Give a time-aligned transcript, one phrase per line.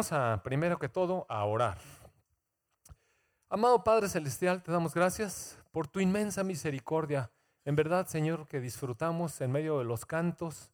[0.00, 1.76] Vamos a, primero que todo, a orar.
[3.48, 7.32] Amado Padre Celestial, te damos gracias por tu inmensa misericordia.
[7.64, 10.70] En verdad, Señor, que disfrutamos en medio de los cantos.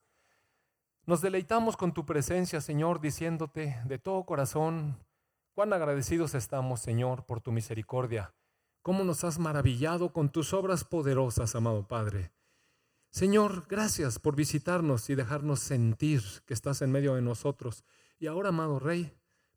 [1.06, 4.98] Nos deleitamos con tu presencia, Señor, diciéndote de todo corazón
[5.54, 8.34] cuán agradecidos estamos, Señor, por tu misericordia.
[8.82, 12.30] Cómo nos has maravillado con tus obras poderosas, amado Padre.
[13.09, 17.84] Señor, gracias por visitarnos y dejarnos sentir que estás en medio de nosotros.
[18.25, 19.12] Y ahora, amado Rey,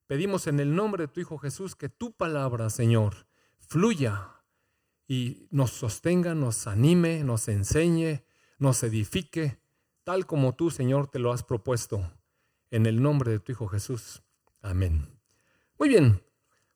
[0.07, 3.26] pedimos en el nombre de tu Hijo Jesús que tu palabra, Señor,
[3.59, 4.43] fluya
[5.07, 8.26] y nos sostenga, nos anime, nos enseñe,
[8.59, 9.57] nos edifique,
[10.03, 12.12] tal como tú, Señor, te lo has propuesto.
[12.70, 14.21] En el nombre de tu Hijo Jesús.
[14.62, 15.18] Amén.
[15.79, 16.21] Muy bien,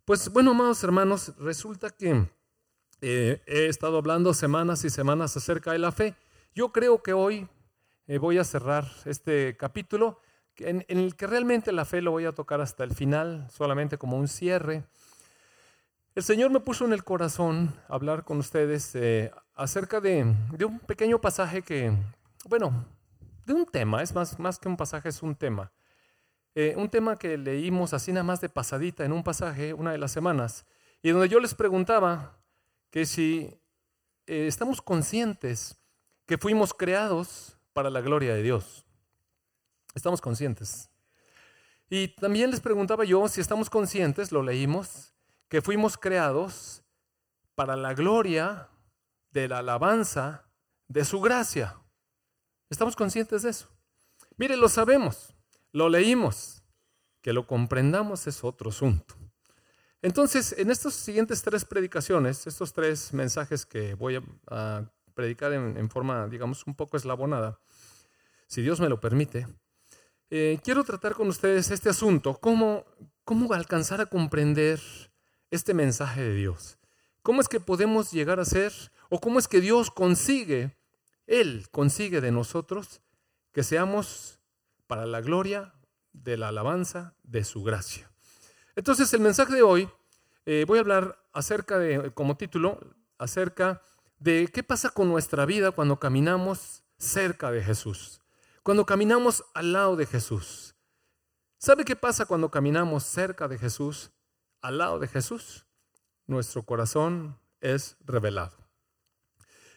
[0.05, 2.26] pues bueno, amados hermanos, resulta que
[3.02, 6.16] eh, he estado hablando semanas y semanas acerca de la fe.
[6.55, 7.50] Yo creo que hoy
[8.08, 10.22] eh, voy a cerrar este capítulo
[10.58, 14.18] en, el que realmente la fe lo voy a tocar hasta el final, solamente como
[14.18, 14.84] un cierre.
[16.14, 21.20] El Señor me puso en el corazón hablar con ustedes eh, acerca de, un pequeño
[21.22, 21.94] pasaje que,
[22.50, 22.86] bueno,
[23.45, 25.72] de un tema, es más, más que un pasaje, es un tema.
[26.53, 29.97] Eh, un tema que leímos así nada más de pasadita en un pasaje una de
[29.97, 30.66] las semanas,
[31.02, 32.38] y donde yo les preguntaba
[32.90, 33.58] que si
[34.28, 35.80] eh, estamos conscientes
[36.25, 38.86] que fuimos creados para la gloria de Dios.
[39.94, 40.89] Estamos conscientes.
[41.89, 45.14] Y también les preguntaba yo si estamos conscientes, lo leímos,
[45.50, 46.84] que fuimos creados
[47.56, 48.69] para la gloria
[49.31, 50.45] de la alabanza
[50.88, 51.78] de su gracia.
[52.69, 53.67] ¿Estamos conscientes de eso?
[54.38, 55.36] Mire, lo sabemos,
[55.73, 56.64] lo leímos,
[57.22, 59.16] que lo comprendamos es otro asunto.
[60.02, 66.28] Entonces, en estas siguientes tres predicaciones, estos tres mensajes que voy a, predicar en, forma,
[66.28, 67.59] digamos, un poco eslabonada,
[68.47, 69.45] si Dios me lo permite,
[70.34, 72.86] eh, quiero tratar con ustedes este asunto, cómo,
[73.26, 74.80] cómo alcanzar a comprender
[75.52, 76.78] este mensaje de Dios.
[77.22, 78.72] ¿Cómo es que podemos llegar a ser,
[79.09, 80.78] o cómo es que Dios consigue,
[81.28, 83.02] Él consigue de nosotros
[83.52, 84.40] que seamos
[84.88, 85.74] para la gloria
[86.14, 88.09] de la alabanza de su gracia?
[88.78, 89.90] Entonces, el mensaje de hoy,
[90.46, 92.80] eh, voy a hablar acerca de, como título,
[93.18, 93.81] acerca
[94.18, 98.21] de qué pasa con nuestra vida cuando caminamos cerca de Jesús
[98.63, 100.75] cuando caminamos al lado de Jesús.
[101.57, 104.11] ¿Sabe qué pasa cuando caminamos cerca de Jesús,
[104.61, 105.66] al lado de Jesús?
[106.27, 108.57] Nuestro corazón es revelado.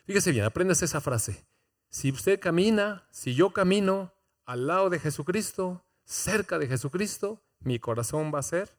[0.05, 1.47] Fíjese bien, aprendes esa frase.
[1.89, 4.13] Si usted camina, si yo camino
[4.45, 8.79] al lado de Jesucristo, cerca de Jesucristo, mi corazón va a ser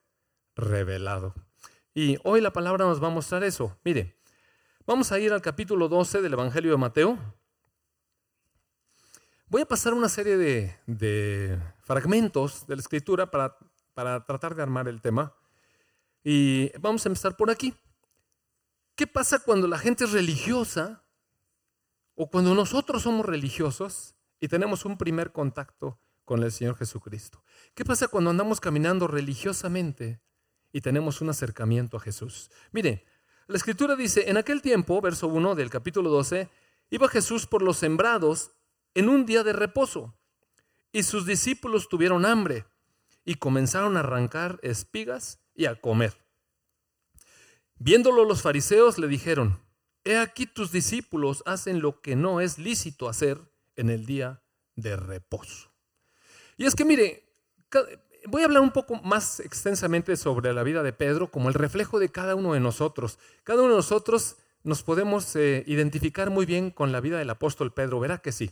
[0.55, 1.33] revelado.
[1.93, 3.77] Y hoy la palabra nos va a mostrar eso.
[3.83, 4.19] Mire,
[4.85, 7.17] vamos a ir al capítulo 12 del Evangelio de Mateo.
[9.47, 13.55] Voy a pasar una serie de, fragmentos de la escritura para,
[13.93, 15.35] para tratar de armar el tema.
[16.23, 17.71] Y vamos a empezar por aquí.
[18.95, 21.03] ¿Qué pasa cuando la gente es religiosa
[22.15, 27.43] o cuando nosotros somos religiosos y tenemos un primer contacto con el Señor Jesucristo?
[27.75, 30.21] ¿Qué pasa cuando andamos caminando religiosamente
[30.71, 32.49] y tenemos un acercamiento a Jesús?
[32.71, 33.05] Mire,
[33.45, 36.49] la escritura dice, en aquel tiempo, verso 1 del capítulo 12,
[36.89, 38.55] iba Jesús por los sembrados
[38.95, 40.17] en un día de reposo.
[40.91, 42.65] Y sus discípulos tuvieron hambre
[43.23, 46.17] y comenzaron a arrancar espigas y a comer.
[47.77, 49.59] Viéndolo los fariseos le dijeron,
[50.05, 53.41] He aquí tus discípulos hacen lo que no es lícito hacer
[53.75, 54.43] en el día
[54.75, 55.71] de reposo.
[56.57, 57.25] Y es que mire,
[58.27, 61.99] voy a hablar un poco más extensamente sobre la vida de Pedro como el reflejo
[61.99, 63.17] de cada uno de nosotros.
[63.43, 67.71] Cada uno de nosotros nos podemos eh, identificar muy bien con la vida del apóstol
[67.71, 68.51] Pedro, verá que sí.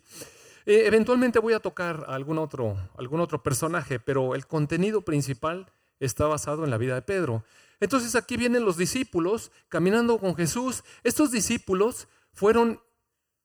[0.66, 6.28] Eh, eventualmente voy a tocar algún otro, algún otro personaje, pero el contenido principal está
[6.28, 7.44] basado en la vida de Pedro.
[7.80, 10.84] Entonces aquí vienen los discípulos caminando con Jesús.
[11.04, 12.80] Estos discípulos fueron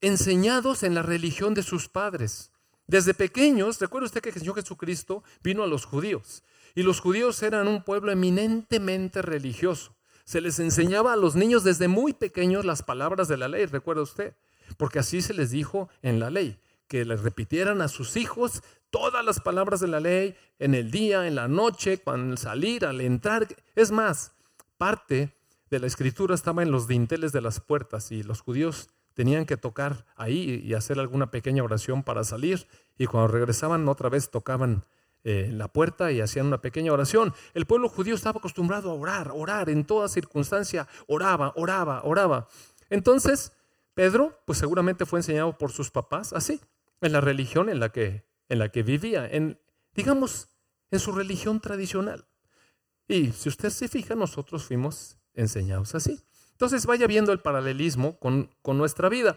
[0.00, 2.52] enseñados en la religión de sus padres.
[2.86, 7.42] Desde pequeños, recuerda usted que el Señor Jesucristo vino a los judíos y los judíos
[7.42, 9.97] eran un pueblo eminentemente religioso.
[10.28, 14.02] Se les enseñaba a los niños desde muy pequeños las palabras de la ley, recuerda
[14.02, 14.34] usted,
[14.76, 19.24] porque así se les dijo en la ley, que les repitieran a sus hijos todas
[19.24, 23.48] las palabras de la ley en el día, en la noche, cuando salir, al entrar.
[23.74, 24.32] Es más,
[24.76, 25.34] parte
[25.70, 29.56] de la escritura estaba en los dinteles de las puertas y los judíos tenían que
[29.56, 32.66] tocar ahí y hacer alguna pequeña oración para salir
[32.98, 34.84] y cuando regresaban otra vez tocaban
[35.30, 37.34] eh, la puerta y hacían una pequeña oración.
[37.52, 42.48] El pueblo judío estaba acostumbrado a orar, orar en toda circunstancia, oraba, oraba, oraba.
[42.88, 43.52] Entonces,
[43.92, 46.62] Pedro, pues seguramente fue enseñado por sus papás así,
[47.02, 49.60] en la religión en la que, en la que vivía, en,
[49.94, 50.48] digamos,
[50.90, 52.24] en su religión tradicional.
[53.06, 56.24] Y si usted se fija, nosotros fuimos enseñados así.
[56.52, 59.36] Entonces vaya viendo el paralelismo con, nuestra vida.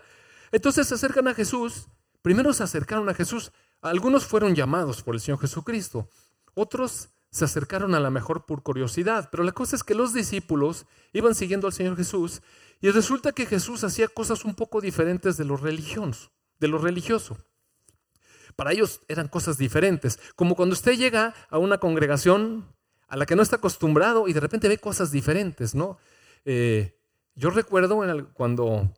[0.53, 1.87] Entonces se acercan a Jesús.
[2.21, 3.51] Primero se acercaron a Jesús.
[3.81, 6.07] Algunos fueron llamados por el Señor Jesucristo.
[6.53, 9.29] Otros se acercaron a la mejor por curiosidad.
[9.31, 12.41] Pero la cosa es que los discípulos iban siguiendo al Señor Jesús
[12.81, 17.37] y resulta que Jesús hacía cosas un poco diferentes de los religiosos, de lo religioso.
[18.55, 22.67] Para ellos eran cosas diferentes, como cuando usted llega a una congregación
[23.07, 25.97] a la que no está acostumbrado y de repente ve cosas diferentes, ¿no?
[26.43, 26.97] Eh,
[27.35, 28.01] yo recuerdo
[28.33, 28.91] cuando,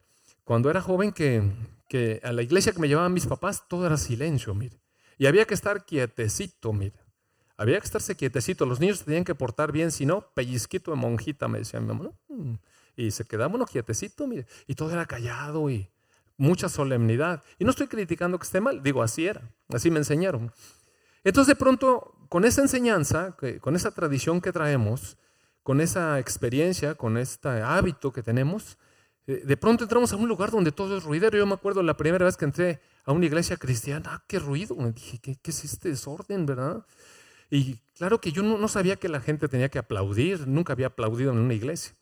[0.44, 1.44] cuando era joven que,
[1.93, 4.81] que, a la iglesia que me llevaban mis papás todo era silencio, mire.
[5.19, 6.99] Y había que estar quietecito, mire.
[7.55, 8.65] Había que estarse quietecito.
[8.65, 12.09] Los niños tenían que portar bien, si no, pellizquito de monjita, me decía mi mamá.
[12.29, 12.59] ¿no?
[12.95, 14.47] Y se quedaba uno quietecito, mire.
[14.65, 15.87] Y todo era callado y
[16.35, 17.43] mucha solemnidad.
[17.59, 20.51] Y no estoy criticando que esté mal, digo, así era, así me enseñaron.
[21.23, 25.15] Entonces de pronto, con esa enseñanza, con esa tradición que traemos,
[25.61, 28.79] con esa experiencia, con este hábito que tenemos,
[29.25, 31.37] de pronto entramos a un lugar donde todo es ruidero.
[31.37, 34.75] Yo me acuerdo la primera vez que entré a una iglesia cristiana, ¡ah, qué ruido!
[34.75, 36.85] Me dije, ¿qué, es este desorden, verdad?
[37.49, 41.31] Y claro que yo no, sabía que la gente tenía que aplaudir, nunca había aplaudido
[41.31, 41.95] en una iglesia.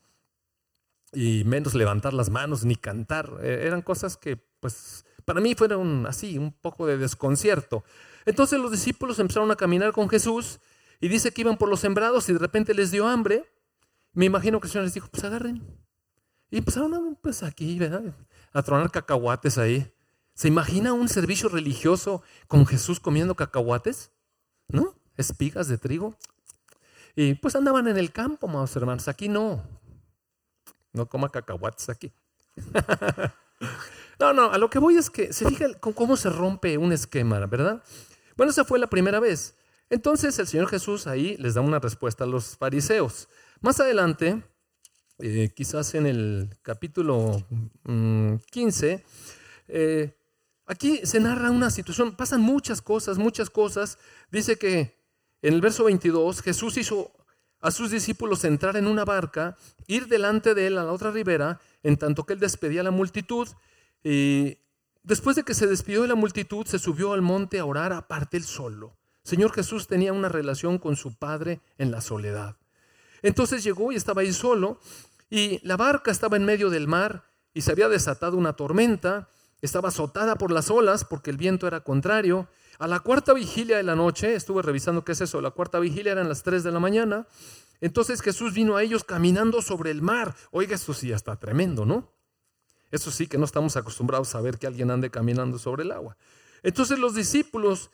[1.14, 3.38] Y menos levantar las manos ni cantar.
[3.42, 7.84] Eh, eran cosas que, pues, para mí fueron así, un poco de desconcierto.
[8.26, 10.60] Entonces los discípulos empezaron a caminar con Jesús
[11.00, 13.46] y dice que iban por los sembrados y de repente les dio hambre.
[14.14, 15.81] Me imagino que el Señor les dijo, pues agarren.
[16.52, 18.14] Y empezaron pues aquí, ¿verdad?
[18.52, 19.92] A tronar cacahuates ahí.
[20.34, 24.12] ¿Se imagina un servicio religioso con Jesús comiendo cacahuates?
[24.68, 24.94] ¿No?
[25.16, 26.16] Espigas de trigo.
[27.16, 29.08] Y pues andaban en el campo, amados hermanos.
[29.08, 29.64] Aquí no.
[30.92, 32.12] No coma cacahuates aquí.
[34.20, 37.46] no, no, a lo que voy es que se fija cómo se rompe un esquema,
[37.46, 37.82] ¿verdad?
[38.36, 39.56] Bueno, esa fue la primera vez.
[39.90, 43.30] Entonces el Señor Jesús ahí les da una respuesta a los fariseos.
[43.62, 44.44] Más adelante,
[45.22, 47.46] eh, quizás en el capítulo
[48.52, 49.00] 15, mm,
[49.68, 50.16] eh,
[50.66, 53.98] aquí se narra una situación, pasan muchas cosas, muchas cosas.
[54.32, 54.98] Dice que
[55.42, 57.12] en el verso 22 Jesús hizo
[57.60, 59.56] a sus discípulos entrar en una barca,
[59.88, 62.92] ir delante de él a la otra ribera, en tanto que él despedía a la
[62.92, 63.48] multitud.
[64.04, 64.58] Y
[65.04, 68.38] después de que se despidió de la multitud, se subió al monte a orar aparte
[68.38, 68.98] él solo.
[69.24, 72.58] Señor Jesús tenía una relación con su Padre en la soledad.
[73.22, 74.80] Entonces llegó y estaba ahí solo
[75.32, 77.24] y la barca estaba en medio del mar
[77.54, 79.30] y se había desatado una tormenta,
[79.62, 82.50] estaba azotada por las olas porque el viento era contrario.
[82.80, 86.12] A la cuarta vigilia de la noche, estuve revisando qué es eso, la cuarta vigilia
[86.12, 87.28] eran las tres de la mañana,
[87.80, 90.36] entonces Jesús vino a ellos caminando sobre el mar.
[90.52, 92.12] Oiga, esto sí está tremendo, ¿no?
[92.92, 96.18] Eso sí que no estamos acostumbrados a ver que alguien ande caminando sobre el agua.
[96.62, 97.90] Entonces los discípulos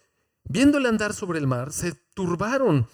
[0.49, 2.87] viéndole andar sobre el mar, se turbaron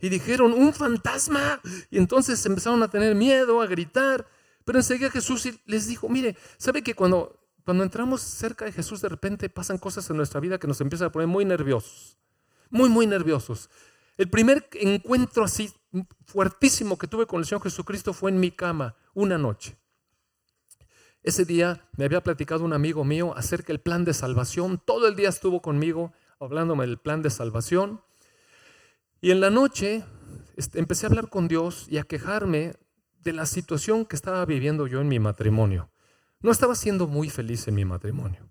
[0.00, 1.60] y dijeron, un fantasma.
[1.90, 4.26] Y entonces empezaron a tener miedo, a gritar.
[4.64, 9.08] Pero enseguida Jesús les dijo, mire, ¿sabe que cuando, cuando entramos cerca de Jesús de
[9.08, 12.18] repente pasan cosas en nuestra vida que nos empiezan a poner muy nerviosos?
[12.70, 13.68] Muy, muy nerviosos.
[14.16, 15.72] El primer encuentro así
[16.26, 19.76] fuertísimo que tuve con el Señor Jesucristo fue en mi cama, una noche.
[21.22, 24.80] Ese día me había platicado un amigo mío acerca del plan de salvación.
[24.84, 28.00] Todo el día estuvo conmigo hablándome del plan de salvación.
[29.20, 30.04] Y en la noche
[30.56, 32.74] este, empecé a hablar con Dios y a quejarme
[33.22, 35.90] de la situación que estaba viviendo yo en mi matrimonio.
[36.40, 38.50] No estaba siendo muy feliz en mi matrimonio.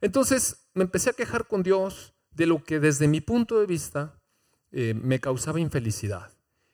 [0.00, 4.20] Entonces me empecé a quejar con Dios de lo que desde mi punto de vista
[4.70, 6.30] eh, me causaba infelicidad.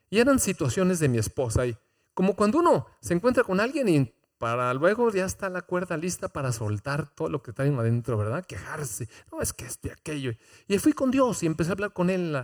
[0.09, 1.65] Y eran situaciones de mi esposa.
[1.65, 1.75] Y
[2.13, 6.27] como cuando uno se encuentra con alguien y para luego ya está la cuerda lista
[6.27, 8.45] para soltar todo lo que trae adentro, ¿verdad?
[8.45, 9.07] Quejarse.
[9.31, 10.33] No, es que este, aquello.
[10.67, 12.35] Y fui con Dios y empecé a hablar con Él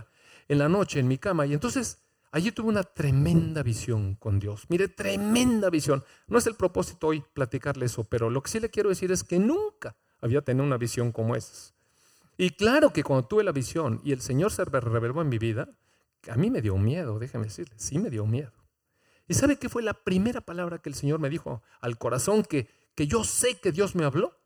[0.48, 1.46] en la noche, en mi cama.
[1.46, 1.98] Y entonces
[2.32, 4.64] allí tuve una tremenda visión con Dios.
[4.68, 6.04] Mire, tremenda visión.
[6.26, 9.24] No es el propósito hoy platicarle eso, pero lo que sí le quiero decir es
[9.24, 11.74] que nunca había tenido una visión como esa.
[12.36, 15.68] Y claro que cuando tuve la visión y el Señor se reveló en mi vida,
[16.28, 18.52] a mí me dio miedo, déjeme decirle, sí me dio miedo.
[19.26, 22.68] ¿Y sabe qué fue la primera palabra que el Señor me dijo al corazón que,
[22.94, 24.38] que yo sé que Dios me habló?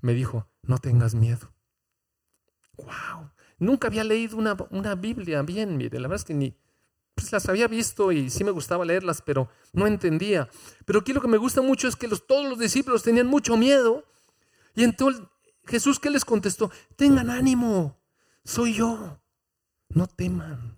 [0.00, 1.52] Me dijo, no tengas miedo.
[2.76, 3.30] ¡Wow!
[3.60, 6.56] Nunca había leído una, una Biblia bien, mire, la verdad es que ni,
[7.14, 10.48] pues las había visto y sí me gustaba leerlas, pero no entendía.
[10.86, 13.58] Pero aquí lo que me gusta mucho es que los, todos los discípulos tenían mucho
[13.58, 14.04] miedo.
[14.74, 15.22] Y entonces
[15.66, 16.70] Jesús, ¿qué les contestó?
[16.96, 17.98] Tengan ánimo,
[18.44, 19.20] soy yo,
[19.90, 20.76] no teman.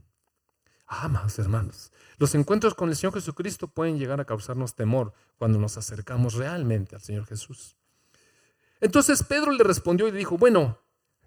[0.88, 5.58] Ah, amados hermanos, los encuentros con el Señor Jesucristo pueden llegar a causarnos temor cuando
[5.58, 7.76] nos acercamos realmente al Señor Jesús.
[8.80, 10.78] Entonces Pedro le respondió y dijo, bueno,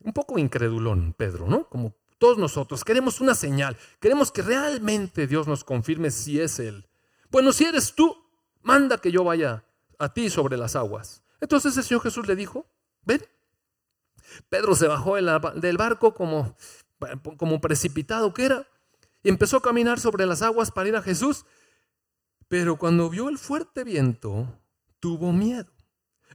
[0.06, 1.68] un poco incredulón Pedro, ¿no?
[1.68, 6.88] Como todos nosotros queremos una señal, queremos que realmente Dios nos confirme si es Él.
[7.30, 8.16] Bueno, si eres tú,
[8.62, 9.66] manda que yo vaya
[10.00, 11.24] a ti sobre las aguas.
[11.42, 12.68] Entonces el Señor Jesús le dijo,
[13.04, 13.26] ven.
[14.50, 16.56] Pedro se bajó del barco como,
[17.38, 18.68] como precipitado que era
[19.24, 21.46] y empezó a caminar sobre las aguas para ir a Jesús.
[22.48, 24.48] Pero cuando vio el fuerte viento,
[25.00, 25.72] tuvo miedo.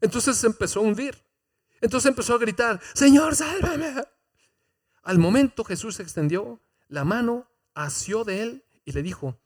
[0.00, 1.29] Entonces empezó a hundir.
[1.80, 3.94] Entonces empezó a gritar, Señor, sálvame.
[5.02, 9.38] Al momento Jesús extendió la mano, asió de él y le dijo,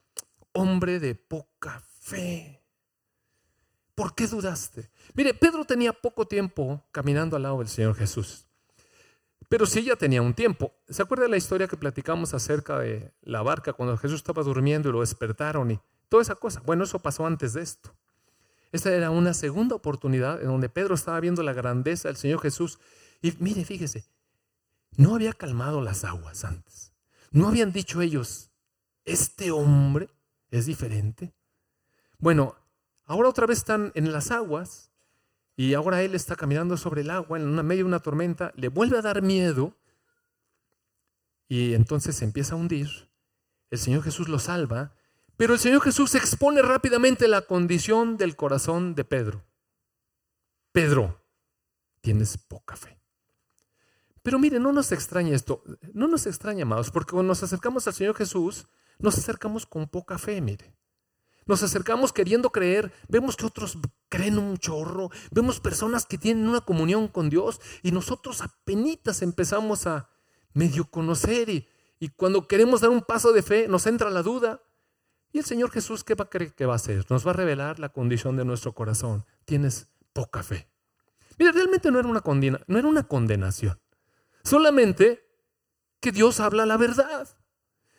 [0.51, 2.61] hombre de poca fe.
[3.93, 4.89] ¿Por qué dudaste?
[5.13, 8.45] Mire, Pedro tenía poco tiempo caminando al lado del Señor Jesús.
[9.47, 10.73] Pero sí ya tenía un tiempo.
[10.89, 14.91] ¿Se acuerda la historia que platicamos acerca de la barca cuando Jesús estaba durmiendo y
[14.91, 16.61] lo despertaron y toda esa cosa?
[16.65, 17.95] Bueno, eso pasó antes de esto.
[18.71, 22.79] Esta era una segunda oportunidad en donde Pedro estaba viendo la grandeza del Señor Jesús.
[23.21, 24.05] Y mire, fíjese,
[24.97, 26.93] no había calmado las aguas antes.
[27.31, 28.51] No habían dicho ellos,
[29.03, 30.09] este hombre
[30.51, 31.33] es diferente.
[32.17, 32.55] Bueno,
[33.05, 34.91] ahora otra vez están en las aguas
[35.55, 38.97] y ahora él está caminando sobre el agua en medio de una tormenta, le vuelve
[38.97, 39.75] a dar miedo
[41.47, 43.09] y entonces se empieza a hundir.
[43.69, 44.95] El Señor Jesús lo salva,
[45.37, 49.43] pero el Señor Jesús expone rápidamente la condición del corazón de Pedro.
[50.71, 51.21] Pedro,
[52.01, 52.99] tienes poca fe.
[54.21, 55.63] Pero mire, no nos extraña esto,
[55.93, 60.17] no nos extraña, amados, porque cuando nos acercamos al Señor Jesús, nos acercamos con poca
[60.17, 60.73] fe, mire.
[61.45, 63.77] Nos acercamos queriendo creer, vemos que otros
[64.09, 69.85] creen un chorro, vemos personas que tienen una comunión con Dios y nosotros apenas empezamos
[69.85, 70.09] a
[70.53, 71.67] medio conocer y,
[71.99, 74.61] y cuando queremos dar un paso de fe nos entra la duda.
[75.35, 77.05] ¿Y el Señor Jesús qué va a creer que va a hacer?
[77.09, 79.25] Nos va a revelar la condición de nuestro corazón.
[79.43, 80.69] Tienes poca fe.
[81.37, 83.77] Mira, realmente no era una, condena, no era una condenación.
[84.45, 85.27] Solamente
[85.99, 87.27] que Dios habla la verdad.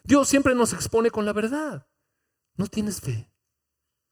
[0.02, 1.86] Dios siempre nos expone con la verdad.
[2.56, 3.30] No tienes fe.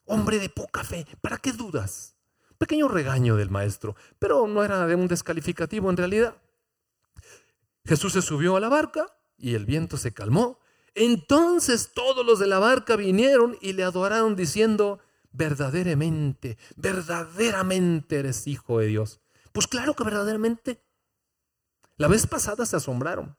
[0.04, 2.16] Hombre de poca fe, ¿para qué dudas?
[2.59, 6.37] Pequeño regaño del maestro, pero no era de un descalificativo en realidad.
[7.87, 9.07] Jesús se subió a la barca
[9.38, 10.61] y el viento se calmó.
[10.95, 15.01] Entonces todos los de la barca vinieron y le adoraron diciendo,
[15.33, 19.21] verdaderamente, verdaderamente eres hijo de Dios.
[19.53, 20.83] Pues claro que verdaderamente
[21.97, 23.37] la vez pasada se asombraron.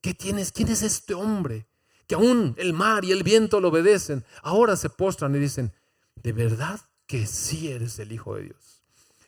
[0.00, 0.52] ¿Qué tienes?
[0.52, 1.66] ¿Quién es este hombre?
[2.06, 4.24] Que aún el mar y el viento lo obedecen.
[4.42, 5.72] Ahora se postran y dicen,
[6.14, 8.82] de verdad que sí eres el Hijo de Dios.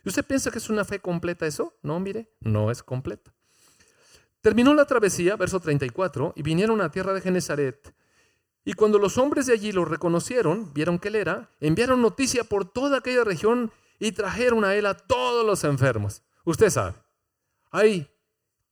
[0.04, 1.76] ¿Y usted piensa que es una fe completa eso?
[1.82, 3.34] No, mire, no es completa.
[4.40, 7.94] Terminó la travesía, verso 34, y vinieron a tierra de Genezaret.
[8.64, 12.64] Y cuando los hombres de allí lo reconocieron, vieron que él era, enviaron noticia por
[12.64, 16.22] toda aquella región y trajeron a él a todos los enfermos.
[16.44, 16.94] Usted sabe,
[17.70, 18.10] hay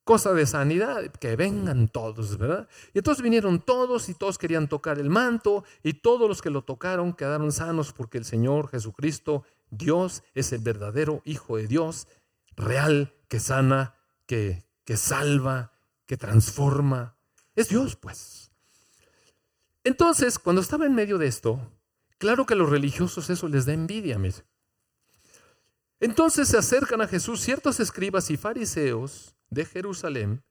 [0.04, 2.66] cosa de sanidad, que vengan todos, ¿verdad?
[2.94, 6.62] Y entonces vinieron todos y todos querían tocar el manto y todos los que lo
[6.62, 12.08] tocaron quedaron sanos porque el Señor Jesucristo, Dios, es el verdadero Hijo de Dios,
[12.56, 13.96] real, que sana,
[14.26, 15.70] que, que salva,
[16.06, 17.14] que transforma.
[17.54, 18.50] Es Dios, pues.
[19.84, 21.60] Entonces, cuando estaba en medio de esto,
[22.16, 24.18] claro que a los religiosos eso les da envidia.
[26.00, 30.42] Entonces se acercan a Jesús ciertos escribas y fariseos de Jerusalén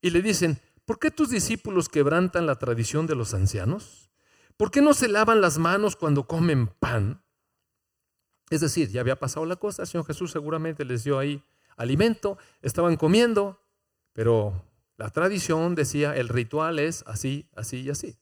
[0.00, 4.10] y le dicen, ¿por qué tus discípulos quebrantan la tradición de los ancianos?
[4.56, 7.22] ¿Por qué no se lavan las manos cuando comen pan?
[8.50, 11.44] Es decir, ya había pasado la cosa, el Señor Jesús seguramente les dio ahí
[11.76, 13.60] alimento, estaban comiendo,
[14.18, 14.64] pero
[14.96, 18.18] la tradición decía, el ritual es así, así y así.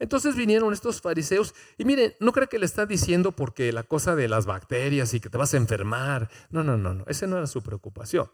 [0.00, 4.16] Entonces vinieron estos fariseos y miren, no creo que le está diciendo porque la cosa
[4.16, 6.28] de las bacterias y que te vas a enfermar.
[6.50, 8.28] No, no, no, no, esa no era su preocupación.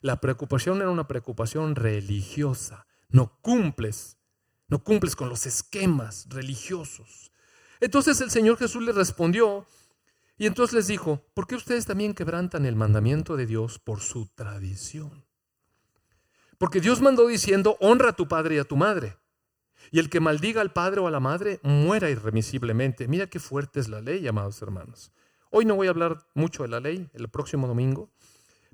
[0.00, 2.86] La preocupación era una preocupación religiosa.
[3.10, 4.16] No cumples,
[4.68, 7.30] no cumples con los esquemas religiosos.
[7.78, 9.66] Entonces el Señor Jesús le respondió
[10.38, 14.28] y entonces les dijo, ¿por qué ustedes también quebrantan el mandamiento de Dios por su
[14.28, 15.26] tradición?
[16.58, 19.16] Porque Dios mandó diciendo, honra a tu padre y a tu madre.
[19.90, 23.08] Y el que maldiga al padre o a la madre muera irremisiblemente.
[23.08, 25.12] Mira qué fuerte es la ley, amados hermanos.
[25.50, 28.10] Hoy no voy a hablar mucho de la ley, el próximo domingo,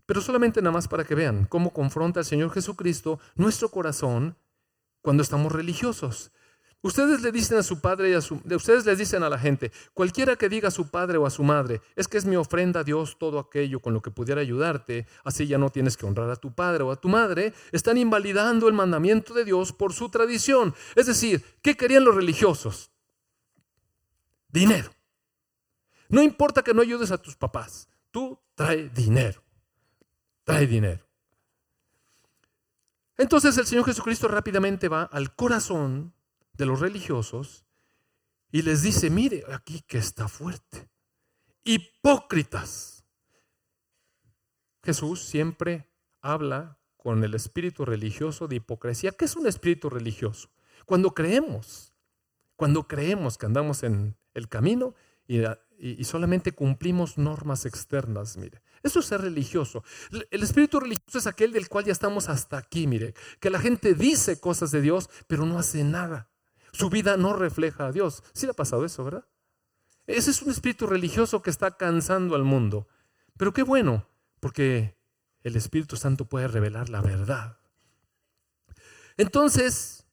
[0.06, 4.36] pero solamente nada más para que vean cómo confronta el Señor Jesucristo nuestro corazón
[5.02, 6.32] cuando estamos religiosos.
[6.82, 9.70] Ustedes le dicen a su padre y a su, ustedes les dicen a la gente,
[9.92, 12.80] cualquiera que diga a su padre o a su madre, es que es mi ofrenda
[12.80, 16.30] a Dios todo aquello con lo que pudiera ayudarte, así ya no tienes que honrar
[16.30, 20.08] a tu padre o a tu madre, están invalidando el mandamiento de Dios por su
[20.08, 20.74] tradición.
[20.96, 22.90] Es decir, ¿qué querían los religiosos?
[24.48, 24.90] Dinero.
[26.08, 29.42] No importa que no ayudes a tus papás, tú trae dinero
[30.50, 31.06] trae dinero.
[33.16, 36.14] Entonces el Señor Jesucristo rápidamente va al corazón
[36.60, 37.64] de los religiosos
[38.52, 40.90] y les dice, mire aquí que está fuerte.
[41.64, 43.04] Hipócritas.
[44.82, 45.90] Jesús siempre
[46.20, 49.12] habla con el espíritu religioso de hipocresía.
[49.12, 50.50] ¿Qué es un espíritu religioso?
[50.84, 51.94] Cuando creemos,
[52.56, 54.94] cuando creemos que andamos en el camino
[55.26, 55.40] y,
[55.78, 58.60] y solamente cumplimos normas externas, mire.
[58.82, 59.82] Eso es ser religioso.
[60.30, 63.94] El espíritu religioso es aquel del cual ya estamos hasta aquí, mire, que la gente
[63.94, 66.29] dice cosas de Dios, pero no hace nada.
[66.72, 68.22] Su vida no refleja a Dios.
[68.32, 69.26] Sí le ha pasado eso, ¿verdad?
[70.06, 72.88] Ese es un espíritu religioso que está cansando al mundo.
[73.36, 74.08] Pero qué bueno,
[74.40, 74.98] porque
[75.42, 77.58] el Espíritu Santo puede revelar la verdad.
[79.16, 80.06] Entonces,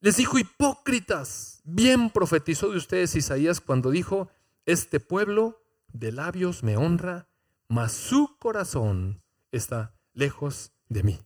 [0.00, 4.30] les dijo, hipócritas, bien profetizó de ustedes Isaías cuando dijo,
[4.66, 7.28] este pueblo de labios me honra,
[7.68, 11.18] mas su corazón está lejos de mí.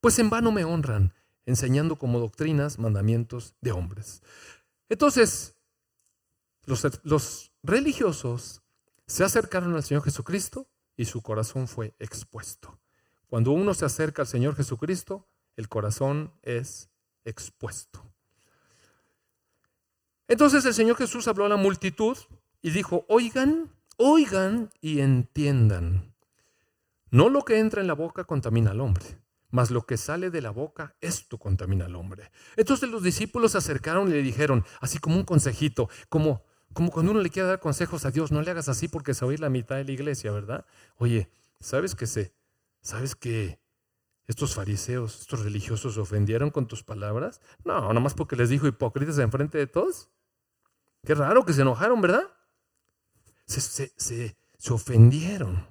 [0.00, 1.14] Pues en vano me honran,
[1.46, 4.22] enseñando como doctrinas mandamientos de hombres.
[4.88, 5.56] Entonces,
[6.66, 8.62] los, religiosos
[9.06, 12.78] se acercaron al Señor Jesucristo y su corazón fue expuesto.
[13.28, 15.26] Cuando uno se acerca al Señor Jesucristo,
[15.56, 16.90] el corazón es
[17.24, 18.04] expuesto.
[20.28, 22.16] Entonces el Señor Jesús habló a la multitud
[22.60, 26.14] y dijo, oigan Oigan y entiendan.
[27.10, 29.18] No lo que entra en la boca contamina al hombre,
[29.56, 32.30] mas lo que sale de la boca, esto contamina al hombre.
[32.56, 36.44] Entonces los discípulos se acercaron y le dijeron, así como un consejito, como,
[36.74, 39.26] como cuando uno le quiere dar consejos a Dios, no le hagas así porque se
[39.32, 40.66] ir la mitad de la iglesia, ¿verdad?
[40.98, 42.34] Oye, ¿sabes que se,
[42.82, 43.58] sabes que
[44.26, 47.40] estos fariseos, estos religiosos se ofendieron con tus palabras?
[47.64, 50.10] No, nomás porque les dijo hipócritas enfrente de todos.
[51.02, 52.24] Qué raro que se enojaron, ¿verdad?
[53.46, 54.36] se, se,
[54.70, 55.66] ofendieron.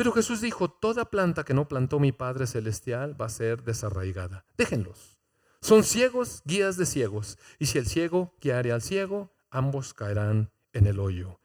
[0.00, 4.46] Pero Jesús dijo, toda planta que no plantó mi Padre Celestial va a ser desarraigada.
[4.56, 5.18] Déjenlos.
[5.60, 7.36] Son ciegos, guías de ciegos.
[7.58, 11.38] Y si el ciego guiare al ciego, ambos caerán en el hoyo.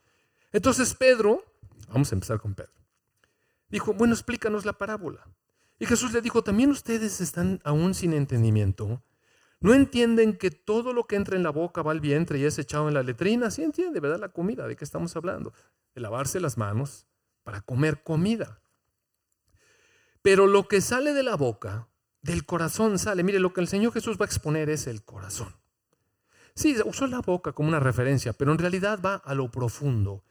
[0.53, 1.43] Entonces Pedro,
[1.89, 2.71] vamos a empezar con Pedro,
[3.67, 5.27] dijo, bueno, explícanos la parábola.
[5.77, 9.03] Y Jesús le dijo, también ustedes están aún sin entendimiento.
[9.59, 12.57] No entienden que todo lo que entra en la boca va al vientre y es
[12.57, 13.51] echado en la letrina.
[13.51, 14.21] Sí entiende, ¿verdad?
[14.21, 15.51] La comida, ¿de qué estamos hablando?
[15.93, 17.05] De lavarse las manos
[17.45, 18.59] para comer comida.
[20.21, 21.87] Pero lo que sale de la boca,
[22.23, 23.23] del corazón sale.
[23.23, 25.55] Mire, lo que el Señor Jesús va a exponer es el corazón.
[26.55, 30.23] Sí, usó la boca como una referencia, pero en realidad va a lo profundo.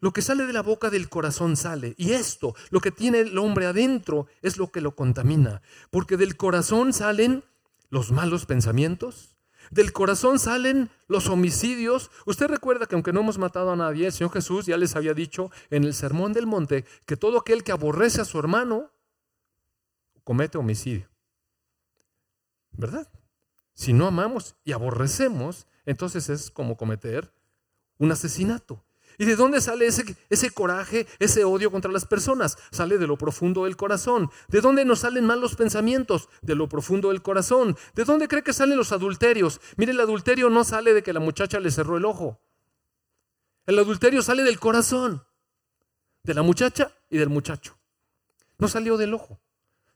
[0.00, 1.94] Lo que sale de la boca del corazón sale.
[1.98, 5.60] Y esto, lo que tiene el hombre adentro, es lo que lo contamina.
[5.90, 7.44] Porque del corazón salen
[7.90, 9.36] los malos pensamientos.
[9.70, 12.10] Del corazón salen los homicidios.
[12.26, 15.14] Usted recuerda que aunque no hemos matado a nadie, el Señor Jesús ya les había
[15.14, 18.90] dicho en el Sermón del Monte que todo aquel que aborrece a su hermano
[20.24, 21.08] comete homicidio.
[22.72, 23.08] ¿Verdad?
[23.74, 27.32] Si no amamos y aborrecemos, entonces es como cometer
[27.98, 28.84] un asesinato.
[29.20, 32.56] ¿Y de dónde sale ese, ese, coraje, ese odio contra las personas?
[32.70, 34.30] Sale de lo profundo del corazón.
[34.48, 36.30] ¿De dónde nos salen malos pensamientos?
[36.40, 37.76] De lo profundo del corazón.
[37.94, 39.60] ¿De dónde cree que salen los adulterios?
[39.76, 42.40] Mire, el adulterio no sale de que la muchacha le cerró el ojo.
[43.66, 45.22] El adulterio sale del corazón,
[46.22, 47.76] de la muchacha y del muchacho.
[48.56, 49.38] No salió del ojo,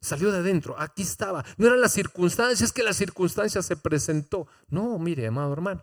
[0.03, 0.79] salió de adentro.
[0.79, 1.47] Aquí estaba.
[1.57, 4.47] No eran las circunstancias, es que la circunstancia se presentó.
[4.69, 5.83] No, mire, amado hermano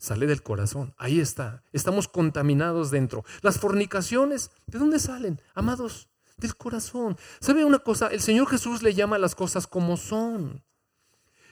[0.00, 0.94] sale del corazón.
[0.96, 1.62] Ahí está.
[1.72, 3.24] Estamos contaminados dentro.
[3.42, 5.40] Las fornicaciones, ¿de dónde salen?
[5.54, 6.08] Amados,
[6.38, 7.16] del corazón.
[7.40, 8.08] ¿Sabe una cosa?
[8.08, 10.64] El Señor Jesús le llama a las cosas como son.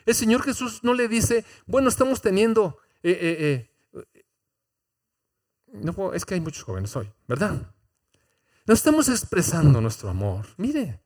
[0.06, 2.78] El Señor Jesús no le dice, bueno, estamos teniendo...
[3.02, 4.24] Eh, eh, eh,
[5.74, 7.74] no, es que hay muchos jóvenes hoy, ¿verdad?
[8.66, 10.46] No estamos expresando nuestro amor.
[10.56, 11.02] Mire,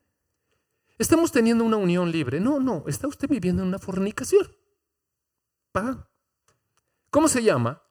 [0.96, 2.38] estamos teniendo una unión libre.
[2.38, 4.46] No, no, está usted viviendo en una fornicación.
[5.72, 6.08] ¿Pa?
[7.12, 7.82] ¿Cómo se llama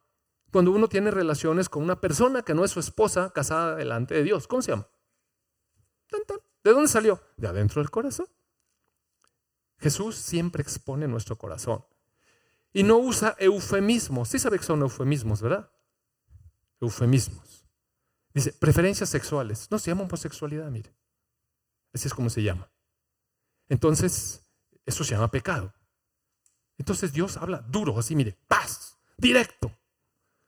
[0.52, 4.24] cuando uno tiene relaciones con una persona que no es su esposa casada delante de
[4.24, 4.48] Dios?
[4.48, 4.90] ¿Cómo se llama?
[6.64, 7.22] ¿De dónde salió?
[7.38, 8.26] De adentro del corazón.
[9.78, 11.86] Jesús siempre expone nuestro corazón.
[12.74, 14.28] Y no usa eufemismos.
[14.28, 15.72] Sí sabe que son eufemismos, ¿verdad?
[16.80, 17.68] Eufemismos.
[18.34, 19.68] Dice, preferencias sexuales.
[19.70, 20.96] No se llama homosexualidad, mire.
[21.94, 22.72] Así es como se llama.
[23.70, 24.48] Entonces,
[24.84, 25.76] eso se llama pecado.
[26.80, 28.91] Entonces Dios habla duro, así, mire, paz
[29.22, 29.72] directo.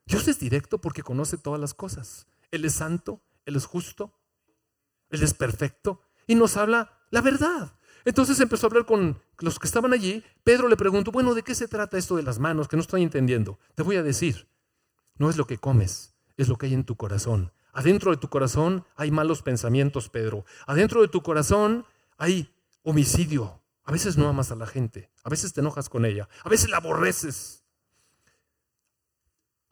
[0.06, 2.28] Dios es directo porque conoce todas las cosas.
[2.52, 4.12] Él es santo, Él es justo,
[5.10, 7.74] Él es perfecto y nos habla la verdad.
[8.04, 10.24] Entonces empezó a hablar con los que estaban allí.
[10.44, 12.68] Pedro le preguntó, bueno, ¿de qué se trata esto de las manos?
[12.68, 13.60] Que no estoy entendiendo.
[13.76, 14.50] Te voy a decir,
[15.18, 17.54] no es lo que comes, es lo que hay en tu corazón.
[17.72, 20.46] Adentro de tu corazón hay malos pensamientos, Pedro.
[20.68, 21.86] Adentro de tu corazón
[22.18, 23.62] hay homicidio.
[23.86, 26.70] A veces no amas a la gente, a veces te enojas con ella, a veces
[26.70, 27.63] la aborreces.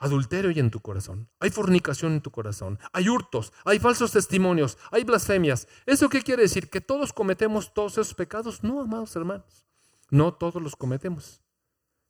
[0.02, 4.80] Adulterio hay en tu corazón, hay fornicación en tu corazón, hay hurtos, hay falsos testimonios,
[4.90, 5.68] hay blasfemias.
[5.86, 6.72] ¿Eso qué quiere decir?
[6.72, 8.64] ¿Que todos cometemos todos esos pecados?
[8.64, 9.64] No, amados hermanos,
[10.10, 11.44] no todos los cometemos.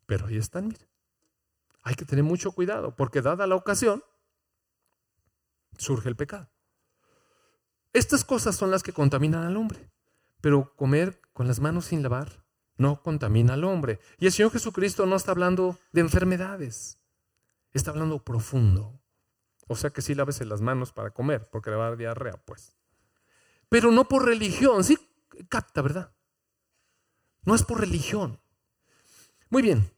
[0.06, 0.88] Pero ahí están, mire.
[1.84, 4.02] Hay que tener mucho cuidado, porque dada la ocasión,
[5.78, 6.50] surge el pecado.
[7.92, 9.92] Estas cosas son las que contaminan al hombre.
[10.40, 12.42] Pero comer con las manos sin lavar
[12.78, 14.00] no contamina al hombre.
[14.18, 17.01] Y el Señor Jesucristo no está hablando de enfermedades,
[17.78, 19.00] está hablando profundo.
[19.68, 22.34] O sea que sí laves las manos para comer, porque le va a dar diarrea,
[22.46, 22.76] pues.
[23.70, 24.98] Pero no por religión, sí
[25.48, 26.14] capta, ¿verdad?
[27.44, 28.40] No es por religión.
[29.50, 29.92] Muy bien,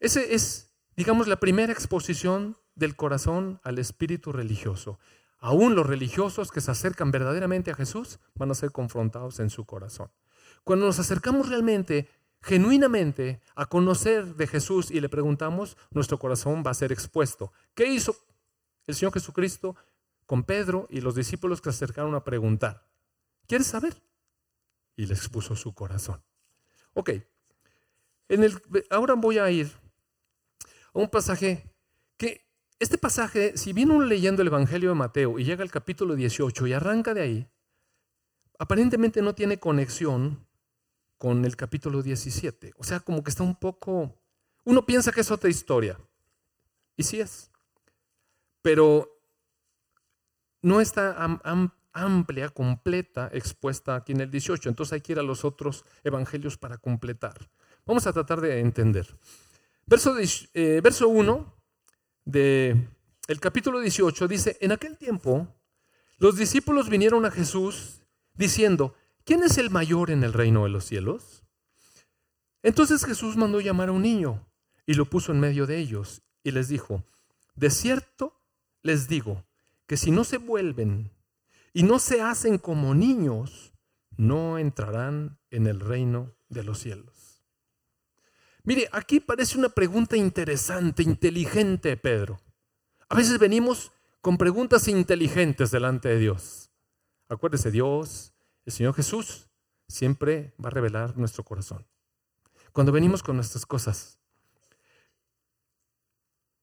[0.00, 4.98] ese es, digamos, la primera exposición del corazón al espíritu religioso.
[5.38, 9.64] Aún los religiosos que se acercan verdaderamente a Jesús van a ser confrontados en su
[9.64, 10.10] corazón.
[10.64, 12.08] Cuando nos acercamos realmente,
[12.42, 17.52] genuinamente, a conocer de Jesús y le preguntamos, nuestro corazón va a ser expuesto.
[17.74, 18.16] ¿Qué hizo
[18.86, 19.76] el Señor Jesucristo
[20.26, 22.86] con Pedro y los discípulos que se acercaron a preguntar?
[23.46, 24.02] ¿Quieres saber?
[24.96, 26.22] Y le expuso su corazón.
[26.94, 27.10] Ok,
[28.28, 29.70] en el, ahora voy a ir
[30.94, 31.70] a un pasaje
[32.16, 32.46] que
[32.78, 36.66] este pasaje, si viene uno leyendo el Evangelio de Mateo y llega al capítulo 18
[36.66, 37.48] y arranca de ahí,
[38.58, 40.45] aparentemente no tiene conexión
[41.18, 42.72] con el capítulo 17.
[42.76, 44.14] O sea, como que está un poco...
[44.64, 45.98] Uno piensa que es otra historia.
[46.96, 47.50] Y sí es.
[48.62, 49.20] Pero
[50.62, 51.16] no está
[51.92, 54.68] amplia, completa, expuesta aquí en el 18.
[54.68, 57.48] Entonces hay que ir a los otros evangelios para completar.
[57.84, 59.06] Vamos a tratar de entender.
[59.86, 61.54] Verso, eh, verso 1
[62.24, 62.88] de
[63.28, 65.48] el capítulo 18 dice, en aquel tiempo
[66.18, 68.02] los discípulos vinieron a Jesús
[68.34, 68.94] diciendo,
[69.26, 71.44] ¿quién es el mayor en el reino de los cielos?
[72.62, 74.48] Entonces Jesús mandó llamar a un niño
[74.86, 77.04] y lo puso en medio de ellos y les dijo,
[77.54, 78.40] de cierto
[78.82, 79.44] les digo
[79.86, 81.10] que si no se vuelven
[81.74, 83.74] y no se hacen como niños,
[84.16, 87.42] no entrarán en el reino de los cielos.
[88.62, 92.40] Mire, aquí parece una pregunta interesante, inteligente, Pedro.
[93.08, 96.70] A veces venimos con preguntas inteligentes delante de Dios.
[97.28, 98.32] Acuérdese, Dios,
[98.66, 99.48] el Señor Jesús,
[99.88, 101.86] siempre va a revelar nuestro corazón.
[102.72, 104.18] Cuando venimos con nuestras cosas.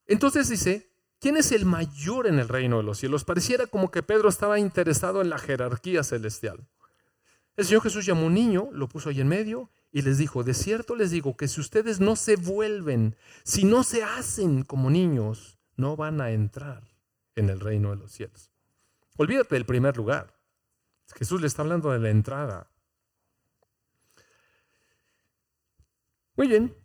[0.05, 3.23] Entonces dice, ¿quién es el mayor en el reino de los cielos?
[3.23, 6.67] Pareciera como que Pedro estaba interesado en la jerarquía celestial.
[7.55, 10.43] El Señor Jesús llamó a un niño, lo puso ahí en medio y les dijo,
[10.43, 14.89] de cierto les digo que si ustedes no se vuelven, si no se hacen como
[14.89, 16.83] niños, no van a entrar
[17.35, 18.51] en el reino de los cielos.
[19.17, 20.32] Olvídate del primer lugar.
[21.15, 22.71] Jesús le está hablando de la entrada.
[26.35, 26.75] Muy bien.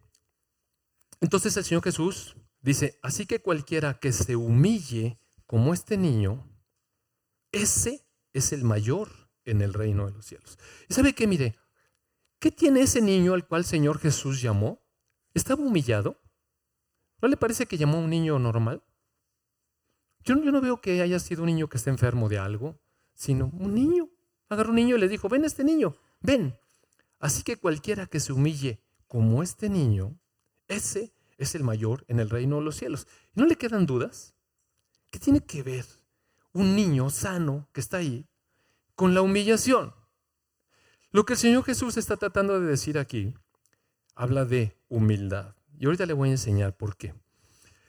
[1.20, 6.46] Entonces el Señor Jesús dice, así que cualquiera que se humille como este niño,
[7.52, 10.58] ese es el mayor en el reino de los cielos.
[10.88, 11.26] ¿Y sabe qué?
[11.26, 11.58] Mire,
[12.40, 14.80] ¿Qué tiene ese niño al cual Señor Jesús llamó?
[15.34, 16.22] ¿Estaba humillado?
[17.20, 18.84] ¿No le parece que llamó a un niño normal?
[20.20, 22.80] Yo, no veo que haya sido un niño que esté enfermo de algo,
[23.18, 24.08] sino un niño.
[24.48, 26.56] Agarró un niño y le dijo, ven este niño, ven.
[27.18, 30.16] Así que cualquiera que se humille como este niño,
[30.68, 33.08] ese es el mayor en el reino de los cielos.
[33.34, 34.34] ¿No le quedan dudas?
[35.10, 35.84] ¿Qué tiene que ver
[36.52, 38.24] un niño sano que está ahí
[38.94, 39.92] con la humillación?
[41.10, 43.34] Lo que el Señor Jesús está tratando de decir aquí
[44.14, 45.56] habla de humildad.
[45.76, 47.14] Y ahorita le voy a enseñar por qué.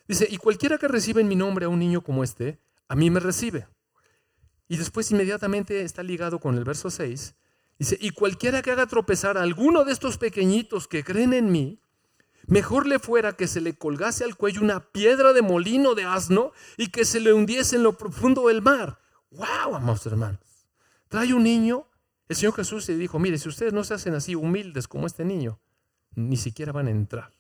[0.07, 3.11] Dice, y cualquiera que reciba en mi nombre a un niño como este, a mí
[3.11, 3.67] me recibe.
[4.69, 7.35] Y después inmediatamente está ligado con el verso 6.
[7.77, 11.81] Dice, y cualquiera que haga tropezar a alguno de estos pequeñitos que creen en mí,
[12.47, 16.53] mejor le fuera que se le colgase al cuello una piedra de molino de asno
[16.77, 18.99] y que se le hundiese en lo profundo del mar.
[19.31, 20.39] ¡Wow, amados hermanos!
[21.09, 21.89] Trae un niño
[22.29, 25.25] el Señor Jesús le dijo, mire, si ustedes no se hacen así humildes como este
[25.25, 25.59] niño,
[26.13, 27.33] ni siquiera van a entrar.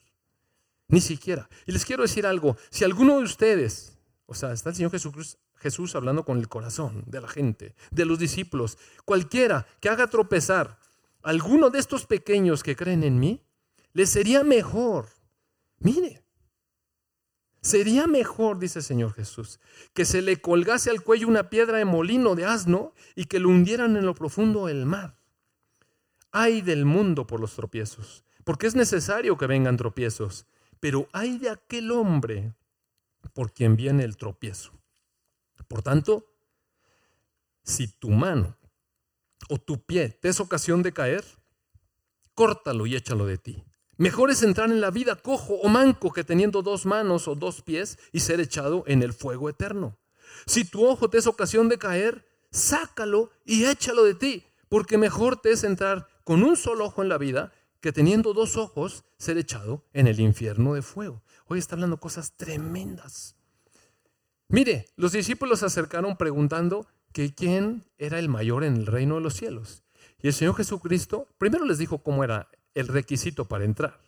[0.87, 1.47] Ni siquiera.
[1.67, 5.37] Y les quiero decir algo, si alguno de ustedes, o sea, está el Señor Jesús,
[5.59, 10.79] Jesús hablando con el corazón de la gente, de los discípulos, cualquiera que haga tropezar
[11.23, 13.43] a alguno de estos pequeños que creen en mí,
[13.93, 15.07] les sería mejor.
[15.79, 16.23] Mire,
[17.61, 19.59] Sería mejor, dice el Señor Jesús,
[19.93, 23.49] que se le colgase al cuello una piedra de molino de asno y que lo
[23.49, 25.17] hundieran en lo profundo del mar.
[26.31, 30.45] Hay del mundo por los tropiezos, porque es necesario que vengan tropiezos,
[30.79, 32.53] pero hay de aquel hombre
[33.33, 34.78] por quien viene el tropiezo.
[35.67, 36.25] Por tanto,
[37.63, 38.57] si tu mano
[39.49, 41.25] o tu pie te es ocasión de caer,
[42.33, 43.63] córtalo y échalo de ti.
[43.97, 47.61] Mejor es entrar en la vida cojo o manco que teniendo dos manos o dos
[47.61, 49.97] pies y ser echado en el fuego eterno.
[50.45, 55.41] Si tu ojo te es ocasión de caer, sácalo y échalo de ti, porque mejor
[55.41, 59.37] te es entrar con un solo ojo en la vida que teniendo dos ojos ser
[59.37, 61.21] echado en el infierno de fuego.
[61.47, 63.35] Hoy está hablando cosas tremendas.
[64.51, 69.21] Mire, los discípulos se acercaron preguntando que quién era el mayor en el reino de
[69.21, 69.83] los cielos.
[70.23, 74.01] Y el Señor Jesucristo primero les dijo cómo era el requisito para entrar.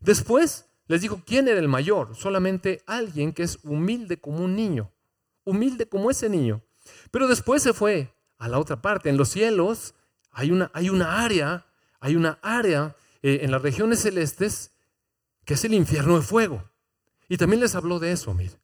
[0.00, 4.90] Después les dijo quién era el mayor, solamente alguien que es humilde como un niño,
[5.44, 6.60] humilde como ese niño.
[7.12, 9.94] Pero después se fue a la otra parte, en los cielos
[10.32, 11.66] hay una, hay una área,
[12.00, 14.72] hay una área eh, en las regiones celestes
[15.44, 16.68] que es el infierno de fuego.
[17.28, 18.58] Y también les habló de eso, mire.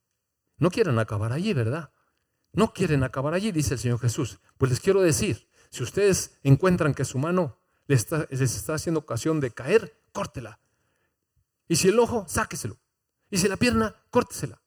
[0.64, 1.92] No quieren acabar allí, ¿verdad?
[2.54, 4.40] No quieren acabar allí, dice el Señor Jesús.
[4.56, 9.50] Pues les quiero decir, si ustedes encuentran que su mano les está, haciendo ocasión de
[9.50, 10.60] caer, córtela.
[11.68, 12.78] Y si el ojo, sáqueselo.
[13.30, 14.62] Y si la pierna, córtesela.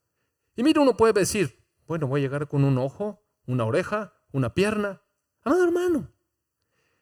[0.55, 4.53] Y mira, uno puede decir, bueno, voy a llegar con un ojo, una oreja, una
[4.53, 5.01] pierna.
[5.41, 6.13] Amado hermano,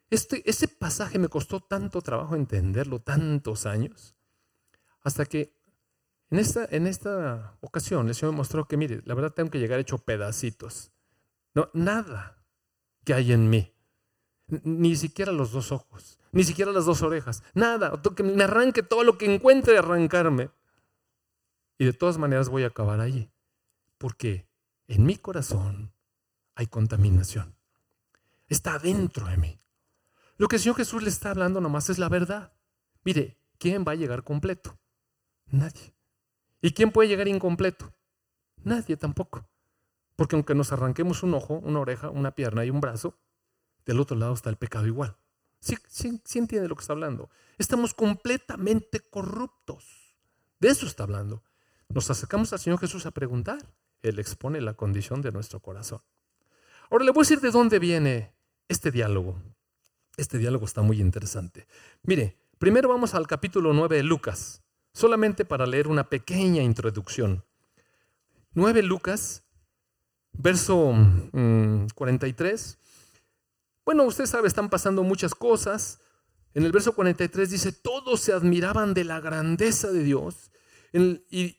[0.08, 4.16] este, este pasaje me costó tanto trabajo entenderlo, tantos años,
[5.02, 5.55] hasta que
[6.30, 9.58] en esta, en esta ocasión el Señor me mostró que, mire, la verdad tengo que
[9.58, 10.92] llegar hecho pedacitos.
[11.54, 12.42] No, nada
[13.04, 13.72] que hay en mí.
[14.48, 18.00] Ni siquiera los dos ojos, ni siquiera las dos orejas, nada.
[18.14, 20.50] Que me arranque todo lo que encuentre de arrancarme.
[21.78, 23.30] Y de todas maneras voy a acabar allí.
[23.98, 24.48] Porque
[24.86, 25.92] en mi corazón
[26.54, 27.56] hay contaminación.
[28.48, 29.60] Está dentro de mí.
[30.36, 32.52] Lo que el Señor Jesús le está hablando nomás es la verdad.
[33.04, 34.78] Mire, ¿quién va a llegar completo?
[35.46, 35.95] Nadie.
[36.60, 37.92] ¿Y quién puede llegar incompleto?
[38.64, 39.48] Nadie tampoco.
[40.16, 43.18] Porque aunque nos arranquemos un ojo, una oreja, una pierna y un brazo,
[43.84, 45.16] del otro lado está el pecado igual.
[45.60, 47.30] ¿Sí, sí, sí entiende lo que está hablando?
[47.58, 50.14] Estamos completamente corruptos.
[50.58, 51.42] De eso está hablando.
[51.88, 53.58] Nos acercamos al Señor Jesús a preguntar.
[54.02, 56.02] Él expone la condición de nuestro corazón.
[56.90, 58.32] Ahora le voy a decir de dónde viene
[58.68, 59.40] este diálogo.
[60.16, 61.66] Este diálogo está muy interesante.
[62.02, 64.62] Mire, primero vamos al capítulo 9 de Lucas,
[64.96, 67.44] solamente para leer una pequeña introducción.
[68.54, 69.44] 9 Lucas,
[70.32, 70.94] verso
[71.94, 72.78] 43.
[72.78, 76.00] Mm, bueno, usted sabe, están pasando muchas cosas.
[76.54, 80.50] En el verso 43 dice, todos se admiraban de la grandeza de Dios.
[80.94, 81.58] y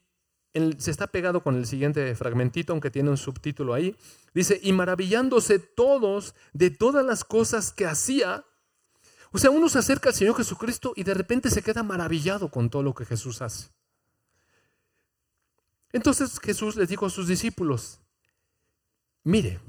[0.80, 3.96] se está pegado con el siguiente fragmentito, aunque tiene un subtítulo ahí.
[4.34, 8.46] Dice, y maravillándose todos de todas las cosas que hacía.
[9.38, 12.72] O sea, uno se acerca al Señor Jesucristo y de repente se queda maravillado con
[12.72, 13.70] todo lo que Jesús hace.
[15.92, 18.00] Entonces Jesús les dijo a sus discípulos,
[19.24, 19.60] mire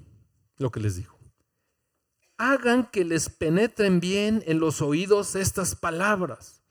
[0.57, 1.18] lo que les dijo,
[2.38, 6.62] hagan que les penetren bien en los oídos estas palabras.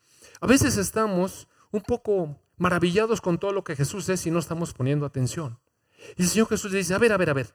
[0.42, 4.74] A veces estamos un poco maravillados con todo lo que Jesús es y no estamos
[4.74, 5.60] poniendo atención.
[6.16, 7.54] Y el Señor Jesús dice, a ver, a ver, a ver,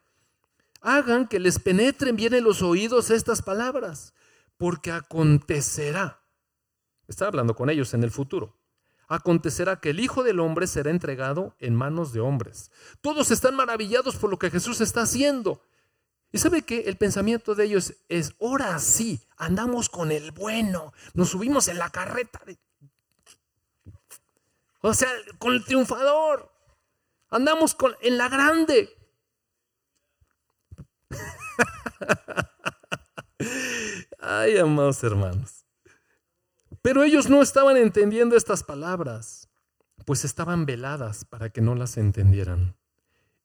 [0.79, 4.13] hagan que les penetren bien en los oídos estas palabras,
[4.57, 6.21] porque acontecerá,
[7.07, 8.57] está hablando con ellos en el futuro,
[9.07, 12.71] acontecerá que el Hijo del Hombre será entregado en manos de hombres.
[13.01, 15.61] Todos están maravillados por lo que Jesús está haciendo.
[16.31, 21.29] Y sabe que el pensamiento de ellos es, ahora sí, andamos con el bueno, nos
[21.29, 22.41] subimos en la carreta,
[24.81, 26.51] o sea, con el triunfador,
[27.29, 28.89] andamos con, en la grande.
[34.25, 35.65] Ay, amados hermanos.
[36.81, 39.49] Pero ellos no estaban entendiendo estas palabras,
[40.05, 42.77] pues estaban veladas para que no las entendieran.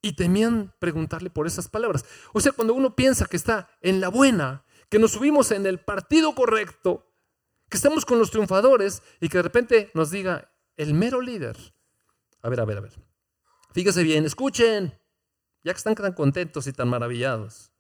[0.03, 2.05] Y temían preguntarle por esas palabras.
[2.33, 5.81] O sea, cuando uno piensa que está en la buena, que nos subimos en el
[5.81, 7.13] partido correcto,
[7.69, 11.57] que estamos con los triunfadores y que de repente nos diga el mero líder.
[12.41, 12.93] A ver, a ver, a ver.
[13.73, 14.97] Fíjese bien, escuchen,
[15.65, 17.73] ya que están tan contentos y tan maravillados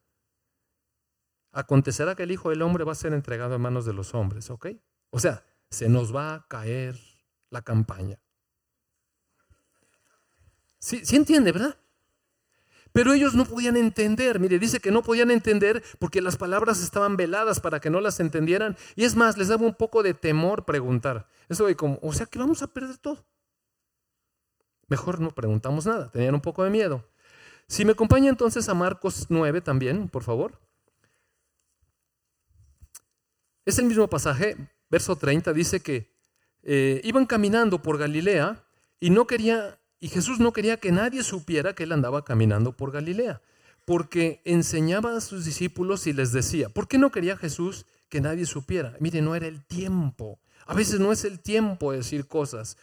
[1.52, 4.50] acontecerá que el Hijo del Hombre va a ser entregado en manos de los hombres,
[4.50, 4.68] ¿ok?
[5.10, 6.98] O sea, se nos va a caer
[7.50, 8.20] la campaña.
[10.78, 11.76] Sí, entiende, ¿verdad?
[12.92, 14.40] Pero ellos no podían entender.
[14.40, 18.20] Mire, dice que no podían entender porque las palabras estaban veladas para que no las
[18.20, 18.76] entendieran.
[18.96, 21.28] Y es más, les daba un poco de temor preguntar.
[21.48, 23.26] Eso de como, o sea que vamos a perder todo.
[24.86, 26.10] Mejor no preguntamos nada.
[26.10, 27.04] Tenían un poco de miedo.
[27.66, 30.58] Si me acompaña entonces a Marcos 9 también, por favor.
[33.68, 34.56] Es el mismo pasaje,
[34.88, 36.10] verso 30, dice que
[36.62, 38.64] eh, iban caminando por Galilea
[38.98, 42.92] y no quería, y Jesús no quería que nadie supiera que él andaba caminando por
[42.92, 43.42] Galilea,
[43.84, 48.46] porque enseñaba a sus discípulos y les decía, ¿por qué no quería Jesús que nadie
[48.46, 48.96] supiera?
[49.00, 52.78] Mire, no era el tiempo, A veces no es el tiempo de decir cosas.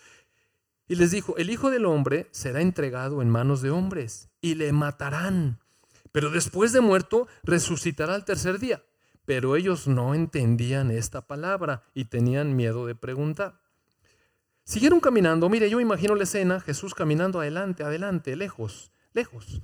[0.88, 4.72] Y les dijo, el Hijo del Hombre será entregado en manos de hombres y le
[4.72, 5.58] matarán.
[6.12, 8.84] Pero después de muerto, resucitará al tercer día.
[9.26, 13.60] Pero ellos no entendían esta palabra y tenían miedo de preguntar.
[14.64, 15.50] Siguieron caminando.
[15.50, 19.62] Mire, yo imagino la escena, Jesús caminando adelante, adelante, lejos, lejos.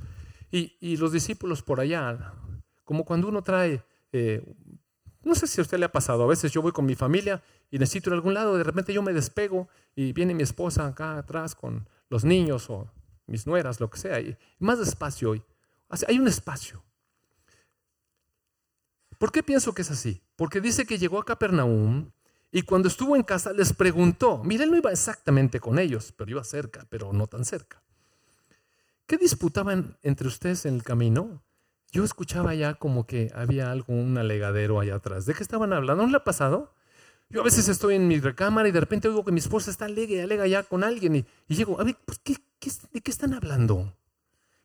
[0.51, 2.33] Y, los discípulos por allá,
[2.83, 4.43] como cuando uno trae, eh,
[5.23, 7.41] no sé si a usted le ha pasado, a veces yo voy con mi familia
[7.69, 10.87] y necesito ir a algún lado, de repente yo me despego y viene mi esposa
[10.87, 12.91] acá atrás con los niños o
[13.27, 15.43] mis nueras, lo que sea, y más despacio hoy.
[16.07, 16.83] Hay un espacio.
[19.21, 20.19] ¿Por qué pienso que es así?
[20.35, 22.09] Porque dice que llegó a Capernaum
[22.51, 26.31] y cuando estuvo en casa les preguntó, mire, él no iba exactamente con ellos, pero
[26.31, 27.83] iba cerca, pero no tan cerca.
[29.05, 31.43] ¿Qué disputaban entre ustedes en el camino?
[31.91, 35.27] Yo escuchaba ya como que había algo, un alegadero allá atrás.
[35.27, 36.01] ¿De qué estaban hablando?
[36.01, 36.73] ¿No le ha pasado?
[37.29, 39.85] Yo a veces estoy en mi recámara y de repente oigo que mi esposa está
[39.85, 42.37] alega y alega ya con alguien y, llego, a ver, pues, ¿qué,
[42.91, 43.95] de qué están hablando?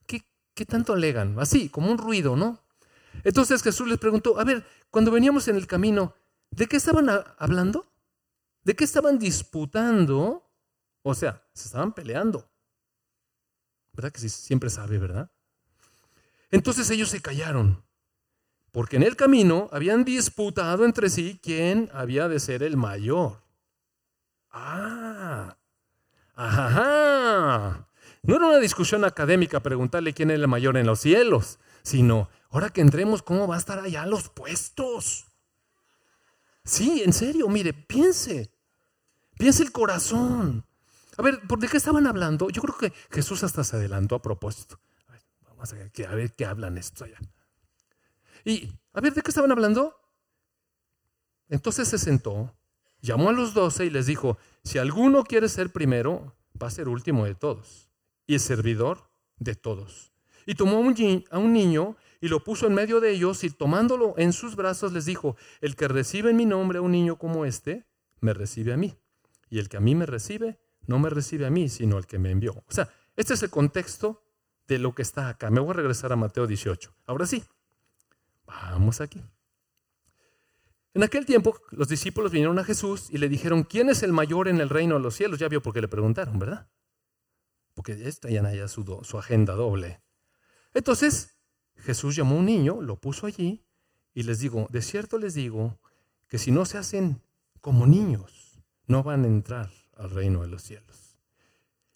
[0.06, 1.38] ¿Qué, ¿Qué tanto alegan?
[1.40, 2.64] Así, como un ruido, ¿no?
[3.24, 6.14] Entonces Jesús les preguntó, a ver, cuando veníamos en el camino,
[6.50, 7.92] ¿de qué estaban hablando?
[8.62, 10.48] ¿De qué estaban disputando?
[11.02, 12.48] O sea, se estaban peleando.
[13.92, 15.31] ¿Verdad que sí, siempre sabe, verdad?
[16.50, 17.85] Entonces ellos se callaron,
[18.72, 23.42] porque en el camino habían disputado entre sí quién había de ser el mayor.
[24.50, 25.57] Ah,
[26.35, 27.88] ajá.
[28.22, 32.70] No era una discusión académica preguntarle quién es el mayor en los cielos, sino, ahora
[32.70, 35.26] que entremos, ¿cómo va a estar allá los puestos?
[36.64, 38.50] Sí, en serio, mire, piense,
[39.38, 40.64] piense el corazón.
[41.16, 42.50] A ver, ¿por qué estaban hablando?
[42.50, 44.78] Yo creo que Jesús hasta se adelantó a propósito.
[45.48, 47.18] vamos a ver, a ver qué hablan estos allá.
[48.44, 49.96] Y, a ver, ¿de qué estaban hablando?
[51.48, 52.54] Entonces se sentó,
[53.00, 56.88] llamó a los doce y les dijo, si alguno quiere ser primero, va a ser
[56.88, 57.88] último de todos
[58.26, 60.12] y es servidor de todos.
[60.46, 64.33] Y tomó a un niño y lo puso en medio de ellos y tomándolo en
[64.33, 67.87] sus brazos les dijo, el que recibe en mi nombre a un niño como este,
[68.20, 68.98] me recibe a mí.
[69.48, 72.18] Y el que a mí me recibe, no me recibe a mí, sino al que
[72.18, 72.52] me envió.
[72.52, 74.22] O sea, este es el contexto
[74.66, 75.50] de lo que está acá.
[75.50, 76.94] Me voy a regresar a Mateo 18.
[77.07, 77.44] Ahora sí,
[78.46, 79.22] vamos aquí.
[80.94, 84.48] En aquel tiempo los discípulos vinieron a Jesús y le dijeron, ¿quién es el mayor
[84.48, 85.38] en el reino de los cielos?
[85.38, 86.70] Ya vio por qué le preguntaron, ¿verdad?
[87.74, 90.00] Porque ya traían allá su, su agenda doble.
[90.72, 91.36] Entonces
[91.87, 93.64] Jesús llamó a un niño, lo puso allí
[94.12, 95.79] y les digo, de cierto les digo
[96.29, 97.22] que si no se hacen
[97.61, 101.16] como niños, no van a entrar al reino de los cielos.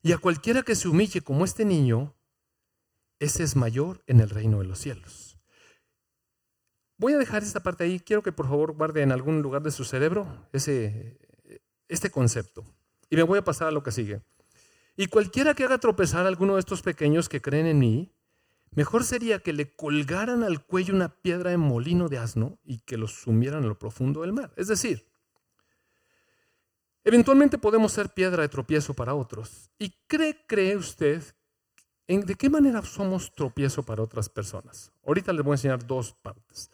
[0.02, 2.14] Y a cualquiera que se humille como este niño,
[3.18, 5.38] ese es mayor en el reino de los cielos.
[6.96, 7.98] Voy a dejar esta parte ahí.
[7.98, 11.18] Quiero que por favor guarde en algún lugar de su cerebro ese,
[11.88, 12.64] este concepto.
[13.10, 14.22] Y me voy a pasar a lo que sigue.
[14.96, 18.12] Y cualquiera que haga tropezar a alguno de estos pequeños que creen en mí,
[18.70, 22.96] mejor sería que le colgaran al cuello una piedra de molino de asno y que
[22.96, 24.52] los sumieran en lo profundo del mar.
[24.56, 25.10] Es decir,
[27.04, 29.70] Eventualmente podemos ser piedra de tropiezo para otros.
[29.78, 31.22] ¿Y cree, cree usted
[32.06, 34.92] en de qué manera somos tropiezo para otras personas?
[35.06, 36.70] Ahorita les voy a enseñar dos partes.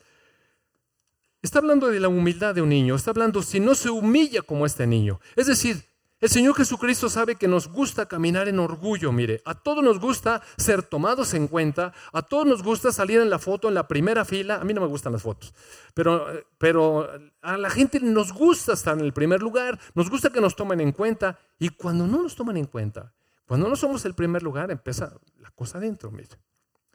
[1.43, 4.67] Está hablando de la humildad de un niño, está hablando si no se humilla como
[4.67, 5.21] este niño.
[5.37, 5.85] Es decir,
[6.19, 10.43] el Señor Jesucristo sabe que nos gusta caminar en orgullo, mire, a todos nos gusta
[10.57, 14.25] ser tomados en cuenta, a todos nos gusta salir en la foto en la primera
[14.25, 15.53] fila, a mí no me gustan las fotos,
[15.93, 16.27] pero,
[16.57, 17.11] pero
[17.43, 20.81] a la gente nos gusta estar en el primer lugar, nos gusta que nos tomen
[20.81, 23.13] en cuenta, y cuando no nos toman en cuenta,
[23.47, 26.37] cuando no somos el primer lugar, empieza la cosa adentro, mire.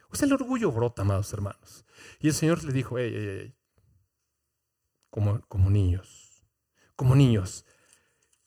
[0.10, 1.86] O sea, el orgullo brota, amados hermanos.
[2.20, 3.56] Y el Señor le dijo, ey, ey, ey,
[5.10, 6.44] como, como niños,
[6.96, 7.66] como niños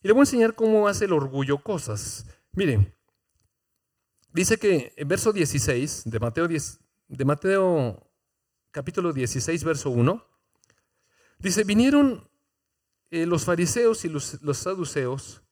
[0.04, 2.26] y le voy a enseñar cómo hace el orgullo cosas.
[2.52, 2.94] Miren,
[4.34, 8.06] dice que en verso 16 de Mateo, 10, de Mateo
[8.70, 10.22] capítulo 16, verso 1,
[11.38, 12.28] dice, vinieron
[13.10, 15.42] eh, los fariseos y los, saduceos.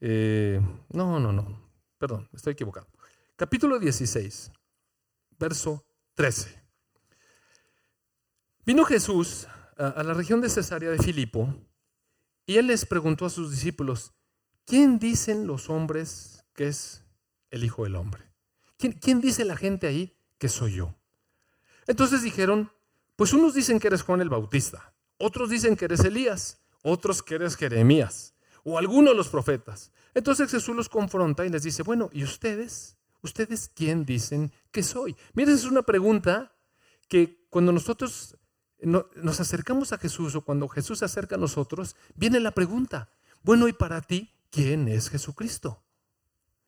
[0.00, 2.88] Eh, no, no, no, perdón, estoy equivocado.
[3.36, 4.50] Capítulo 16,
[5.38, 6.60] verso 13.
[8.66, 9.46] Vino Jesús
[9.78, 11.54] a, a la región de Cesarea de Filipo
[12.46, 14.12] y él les preguntó a sus discípulos,
[14.64, 17.04] ¿quién dicen los hombres que es
[17.50, 18.22] el Hijo del Hombre?
[18.76, 20.94] ¿Quién, dice la gente ahí que soy yo?
[21.86, 22.70] Entonces dijeron,
[23.16, 27.36] pues unos dicen que eres Juan el Bautista, otros dicen que eres Elías, otros que
[27.36, 28.34] eres Jeremías
[28.64, 29.90] o alguno de los profetas.
[30.14, 32.96] Entonces Jesús los confronta y les dice, bueno, ¿y ustedes?
[33.22, 35.16] ¿Ustedes quién dicen que soy?
[35.32, 36.54] Miren, es una pregunta
[37.08, 38.36] que cuando nosotros
[38.84, 43.08] nos acercamos a Jesús o cuando Jesús se acerca a nosotros, viene la pregunta,
[43.42, 45.82] bueno, ¿y para ti quién es Jesucristo?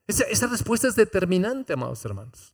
[0.07, 2.53] Esa, respuesta es determinante, amados hermanos.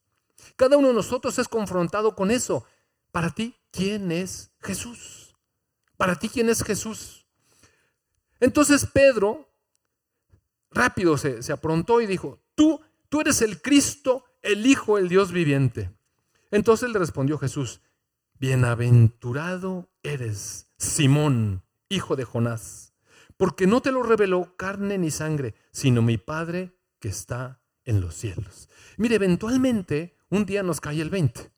[0.55, 2.65] Cada uno de nosotros es confrontado con eso.
[3.11, 5.35] Para ti, ¿quién es Jesús?
[5.97, 7.27] Para ti, ¿quién es Jesús?
[8.39, 9.47] Entonces Pedro
[10.71, 15.31] rápido se, se aprontó y dijo, tú, tú eres el Cristo, el Hijo del Dios
[15.31, 15.91] viviente.
[16.49, 17.81] Entonces le respondió Jesús,
[18.43, 22.93] bienaventurado eres, Simón, hijo de Jonás,
[23.37, 28.15] porque no te lo reveló carne ni sangre, sino mi Padre que está en los
[28.15, 28.67] cielos.
[28.97, 31.53] Mire, eventualmente un día nos cae el 20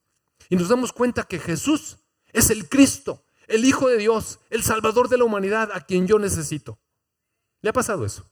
[0.49, 1.97] y nos damos cuenta que Jesús
[2.31, 6.19] es el Cristo, el Hijo de Dios, el Salvador de la humanidad a quien yo
[6.19, 6.77] necesito.
[7.61, 8.29] ¿Le ha pasado eso?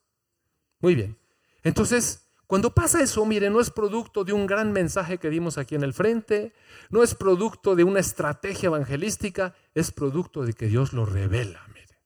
[0.80, 1.18] Muy bien.
[1.64, 5.75] Entonces, cuando pasa eso, mire, no es producto de un gran mensaje que dimos aquí
[5.75, 6.53] en el frente,
[6.89, 11.97] no es producto de una estrategia evangelística, es producto de que Dios lo revela, mire.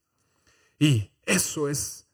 [0.80, 2.08] Y eso es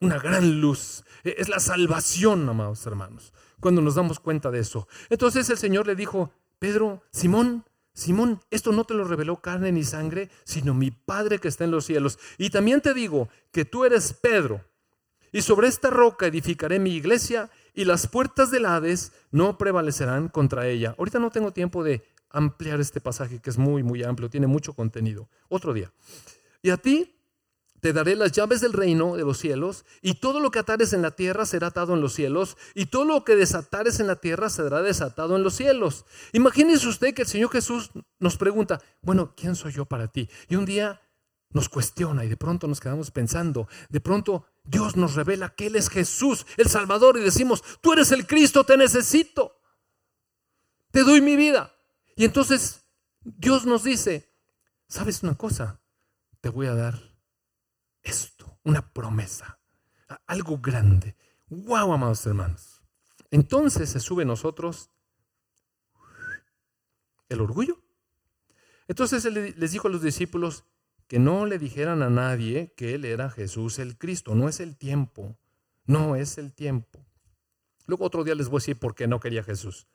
[0.00, 4.88] una gran luz, es la salvación, amados hermanos cuando nos damos cuenta de eso.
[5.10, 9.82] Entonces el Señor le dijo, Pedro, Simón, Simón, esto no te lo reveló carne ni
[9.82, 12.18] sangre, sino mi Padre que está en los cielos.
[12.38, 14.64] Y también te digo que tú eres Pedro,
[15.32, 20.66] y sobre esta roca edificaré mi iglesia, y las puertas del Hades no prevalecerán contra
[20.66, 20.96] ella.
[20.98, 24.72] Ahorita no tengo tiempo de ampliar este pasaje que es muy, muy amplio, tiene mucho
[24.72, 25.28] contenido.
[25.48, 25.92] Otro día.
[26.62, 27.12] Y a ti
[27.80, 31.02] te daré las llaves del reino de los cielos, y todo lo que atares en
[31.02, 34.48] la tierra será atado en los cielos, y todo lo que desatares en la tierra
[34.48, 36.06] será desatado en los cielos.
[36.32, 40.28] Imagínese usted que el Señor Jesús nos pregunta, bueno, ¿quién soy yo para ti?
[40.48, 41.00] Y un día
[41.56, 45.76] nos cuestiona y de pronto nos quedamos pensando, de pronto Dios nos revela que Él
[45.76, 49.58] es Jesús, el Salvador, y decimos, tú eres el Cristo, te necesito,
[50.90, 51.74] te doy mi vida.
[52.14, 52.82] Y entonces
[53.24, 54.30] Dios nos dice,
[54.86, 55.80] ¿sabes una cosa?
[56.42, 57.16] Te voy a dar
[58.02, 59.58] esto, una promesa,
[60.26, 61.16] algo grande.
[61.48, 62.82] ¡Wow, amados hermanos!
[63.30, 64.90] Entonces se sube nosotros
[67.30, 67.80] el orgullo.
[68.88, 70.64] Entonces él les dijo a los discípulos
[71.08, 74.34] que no le dijeran a nadie que él era Jesús el Cristo.
[74.34, 75.36] No es el tiempo,
[75.84, 77.04] no es el tiempo.
[77.86, 79.86] Luego otro día les voy a decir por qué no quería Jesús.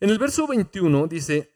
[0.00, 1.52] En el verso 21 dice,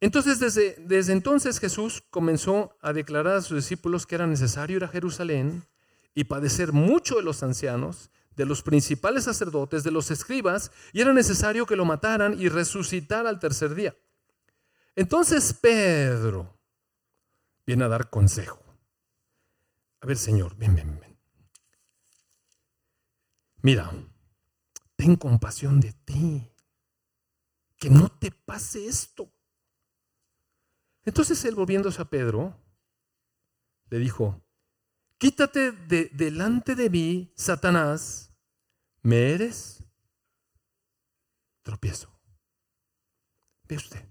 [0.00, 4.84] entonces, desde, desde, entonces Jesús comenzó a declarar a sus discípulos que era necesario ir
[4.84, 5.64] a Jerusalén
[6.14, 11.12] y padecer mucho de los ancianos, de los principales sacerdotes, de los escribas, y era
[11.12, 13.96] necesario que lo mataran y resucitar al tercer día.
[14.94, 16.57] Entonces Pedro
[17.68, 18.64] viene a dar consejo.
[20.00, 21.18] A ver, Señor, ven, ven, ven.
[23.60, 23.92] Mira,
[24.96, 26.50] ten compasión de ti.
[27.76, 29.30] Que no te pase esto.
[31.04, 32.58] Entonces él volviéndose a Pedro,
[33.90, 34.42] le dijo,
[35.18, 38.32] quítate de delante de mí, Satanás,
[39.02, 39.84] ¿me eres?
[41.62, 42.08] Tropiezo.
[43.64, 44.08] Ve usted.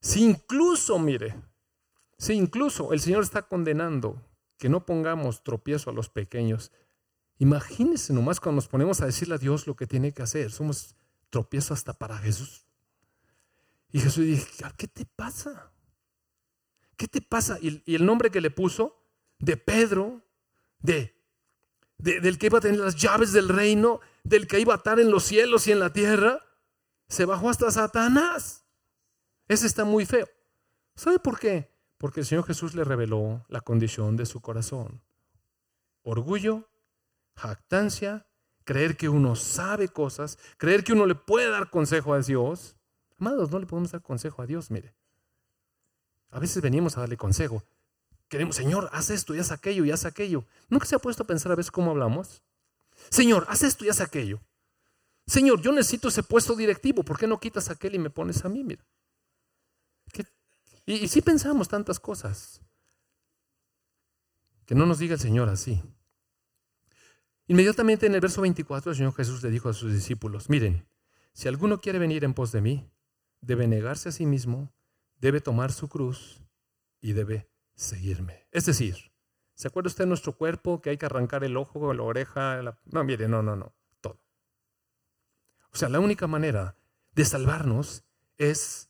[0.00, 1.40] Si incluso, mire,
[2.18, 4.22] si incluso el Señor está condenando
[4.58, 6.72] que no pongamos tropiezo a los pequeños,
[7.38, 10.50] imagínense nomás cuando nos ponemos a decirle a Dios lo que tiene que hacer.
[10.50, 10.96] Somos
[11.30, 12.66] tropiezo hasta para Jesús.
[13.92, 15.70] Y Jesús dice, ¿qué te pasa?
[16.96, 17.58] ¿Qué te pasa?
[17.60, 19.02] Y, el nombre que le puso,
[19.38, 20.22] de Pedro,
[20.80, 21.14] de,
[21.98, 25.10] del que iba a tener las llaves del reino, del que iba a estar en
[25.10, 26.40] los cielos y en la tierra,
[27.08, 28.64] se bajó hasta Satanás.
[29.48, 30.28] Ese está muy feo.
[30.94, 31.75] ¿Sabe por qué?
[31.98, 35.02] Porque el Señor Jesús le reveló la condición de su corazón.
[36.02, 36.68] Orgullo,
[37.34, 38.26] jactancia,
[38.64, 42.76] creer que uno sabe cosas, creer que uno le puede dar consejo a Dios
[43.18, 44.94] Amados, no le podemos dar consejo a Dios, mire.
[46.30, 47.62] A veces venimos a darle consejo.
[48.28, 50.44] Queremos, Señor, haz esto y haz aquello y haz aquello.
[50.68, 52.42] ¿Nunca se ha puesto a pensar a veces cómo hablamos?
[53.08, 54.40] Señor, haz esto y haz aquello.
[55.26, 57.02] Señor, yo necesito ese puesto directivo.
[57.04, 58.64] ¿Por qué no quitas aquel y me pones a mí?
[58.64, 58.84] Mira.
[60.86, 62.62] Y, sí pensamos tantas cosas.
[64.64, 65.82] Que no nos diga el Señor así.
[67.48, 70.88] Inmediatamente en el verso 24 el Señor Jesús le dijo a sus discípulos, miren,
[71.32, 72.90] si alguno quiere venir en pos de mí,
[73.40, 74.72] debe negarse a sí mismo,
[75.20, 76.40] debe tomar su cruz
[77.00, 78.48] y debe seguirme.
[78.50, 79.12] Es decir,
[79.54, 82.60] ¿se acuerda usted de nuestro cuerpo que hay que arrancar el ojo, la oreja?
[82.86, 84.18] No, mire, no, no, no, todo.
[85.72, 86.76] O sea, la única manera
[87.12, 88.04] de salvarnos
[88.38, 88.85] es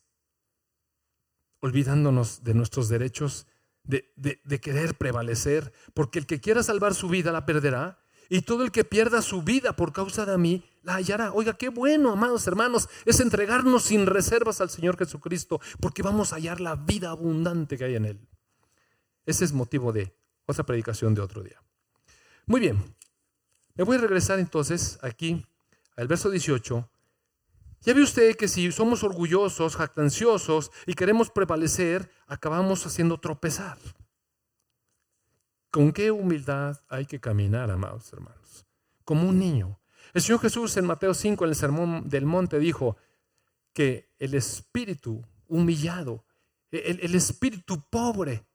[1.59, 3.47] olvidándonos de nuestros derechos,
[3.83, 7.99] de, querer prevalecer, porque el que quiera salvar su vida la perderá,
[8.29, 11.31] y todo el que pierda su vida por causa de mí, la hallará.
[11.31, 16.35] Oiga, qué bueno, amados hermanos, es entregarnos sin reservas al Señor Jesucristo, porque vamos a
[16.35, 18.27] hallar la vida abundante que hay en Él.
[19.25, 20.13] Ese es motivo de
[20.45, 21.61] otra predicación de otro día.
[22.45, 22.95] Muy bien,
[23.75, 25.45] me voy a regresar entonces aquí
[25.95, 26.89] al verso 18.
[27.81, 33.77] Ya ve usted que si somos orgullosos, jactanciosos y queremos prevalecer, acabamos haciendo tropezar.
[35.69, 38.65] ¿Con qué humildad hay que caminar, amados hermanos?
[39.05, 39.79] Como un niño.
[40.13, 42.97] El Señor Jesús en Mateo 5, en el Sermón del Monte, dijo
[43.73, 46.25] que el espíritu humillado,
[46.71, 48.45] el, el espíritu pobre,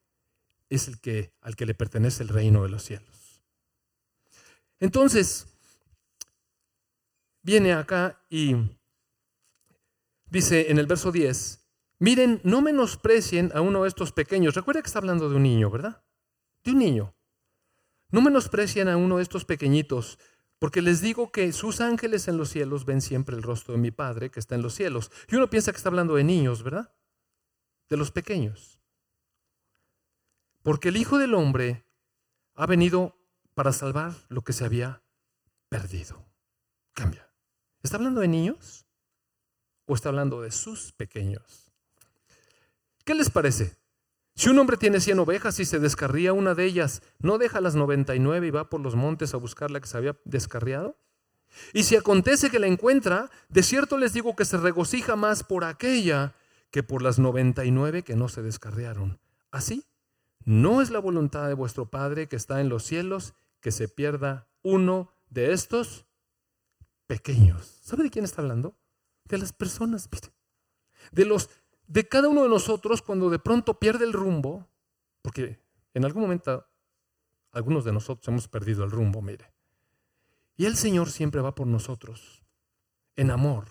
[0.69, 3.43] es el que, al que le pertenece el reino de los cielos.
[4.81, 5.47] Entonces,
[7.43, 8.57] viene acá y
[10.33, 11.61] dice en el verso 10,
[11.99, 14.55] miren, no menosprecien a uno de estos pequeños.
[14.55, 16.03] Recuerda que está hablando de un niño, ¿verdad?
[16.65, 17.15] De un niño.
[18.11, 20.19] No menosprecien a uno de estos pequeñitos,
[20.59, 23.91] porque les digo que sus ángeles en los cielos ven siempre el rostro de mi
[23.91, 25.11] Padre que está en los cielos.
[25.29, 26.95] Y uno piensa que está hablando de niños, ¿verdad?
[27.91, 28.81] De los pequeños.
[30.63, 31.85] Porque el Hijo del Hombre
[32.55, 33.19] ha venido
[33.55, 35.03] para salvar lo que se había
[35.69, 36.25] perdido.
[36.95, 37.29] Cambia.
[37.83, 38.82] ¿Está hablando de niños?
[39.87, 41.73] ¿O está hablando de sus pequeños?
[43.05, 43.77] ¿Qué les parece?
[44.35, 47.75] Si un hombre tiene cien ovejas y se descarría una de ellas, ¿no deja las
[47.75, 50.97] noventa y nueve y va por los montes a buscar la que se había descarriado?
[51.75, 55.65] Y si acontece que la encuentra, de cierto les digo que se regocija más por
[55.65, 56.35] aquella
[56.71, 59.21] que por las noventa y nueve que no se descarriaron.
[59.51, 59.85] Así
[60.45, 64.49] no es la voluntad de vuestro Padre que está en los cielos que se pierda
[64.63, 66.07] uno de estos
[67.07, 67.81] pequeños.
[67.83, 68.75] ¿Sabe de quién está hablando?
[69.25, 70.09] De las personas,
[71.11, 71.49] de los
[71.87, 74.67] de cada uno de nosotros cuando de pronto pierde el rumbo,
[75.21, 75.61] porque
[75.93, 76.67] en algún momento
[77.53, 79.53] algunos de nosotros hemos perdido el rumbo, mire.
[80.57, 82.43] Y el Señor siempre va por nosotros,
[83.17, 83.67] en amor.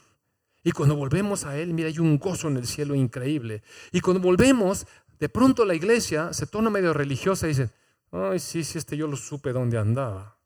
[0.64, 3.64] Y cuando volvemos a Él, mira, hay un gozo en el cielo increíble.
[3.92, 4.86] Y cuando volvemos,
[5.20, 7.72] de pronto la iglesia se torna medio religiosa y dice,
[8.12, 10.38] ay, sí, sí, este yo lo supe dónde andaba.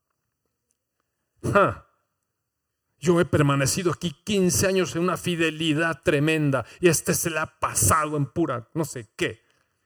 [2.99, 7.59] Yo he permanecido aquí 15 años en una fidelidad tremenda y este se le ha
[7.59, 9.43] pasado en pura no sé qué.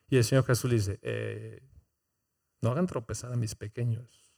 [0.10, 1.62] Y el Señor Jesús le dice, eh,
[2.62, 4.34] no hagan tropezar a mis pequeños.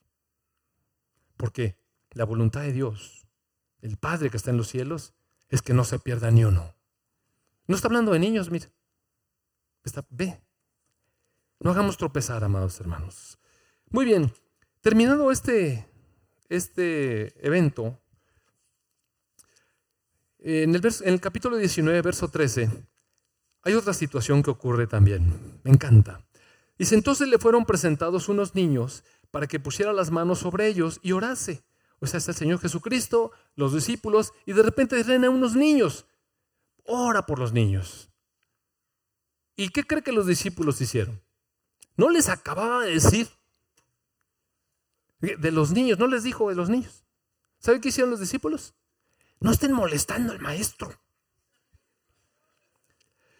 [1.37, 1.77] Porque
[2.11, 3.25] la voluntad de Dios,
[3.81, 5.13] el Padre que está en los cielos,
[5.49, 6.75] es que no se pierda ni uno.
[7.67, 8.49] No está hablando de niños.
[9.83, 10.41] Está, ve.
[11.59, 13.39] No hagamos tropezar, amados hermanos.
[13.89, 14.33] Muy bien,
[14.81, 15.87] terminado este,
[16.49, 18.01] este evento,
[20.41, 22.69] en el, en el capítulo 19, verso 13,
[23.63, 25.59] hay otra situación que ocurre también.
[25.63, 26.25] Me encanta.
[26.77, 31.11] Dice, entonces le fueron presentados unos niños para que pusiera las manos sobre ellos y
[31.11, 31.63] orase.
[31.99, 36.07] O sea, está el Señor Jesucristo, los discípulos, y de repente ven a unos niños.
[36.85, 38.09] Ora por los niños.
[39.55, 41.21] ¿Y qué cree que los discípulos hicieron?
[41.95, 43.29] No les acababa de decir
[45.19, 47.05] de los niños, no les dijo de los niños.
[47.59, 48.73] ¿Sabe qué hicieron los discípulos?
[49.41, 50.97] No estén molestando al maestro.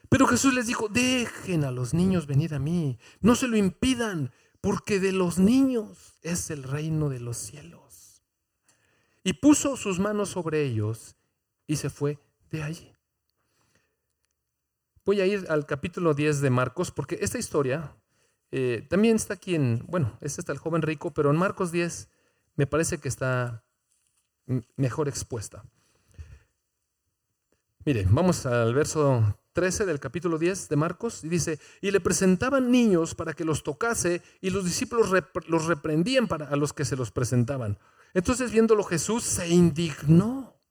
[0.09, 4.33] Pero Jesús les dijo, dejen a los niños venir a mí, no se lo impidan,
[4.59, 8.21] porque de los niños es el reino de los cielos.
[9.23, 11.15] Y puso sus manos sobre ellos
[11.65, 12.91] y se fue de allí.
[15.05, 17.95] Voy a ir al capítulo 10 de Marcos porque esta historia
[18.51, 22.09] eh, también está aquí en, bueno, este está el joven rico, pero en Marcos 10
[22.55, 23.63] me parece que está
[24.75, 25.63] mejor expuesta.
[27.84, 32.69] Mire, vamos al verso 13 del capítulo 10 de Marcos y dice, y le presentaban
[32.69, 35.09] niños para que los tocase y los discípulos
[35.47, 37.79] los reprendían para a los que se los presentaban.
[38.13, 40.61] Entonces viéndolo Jesús se indignó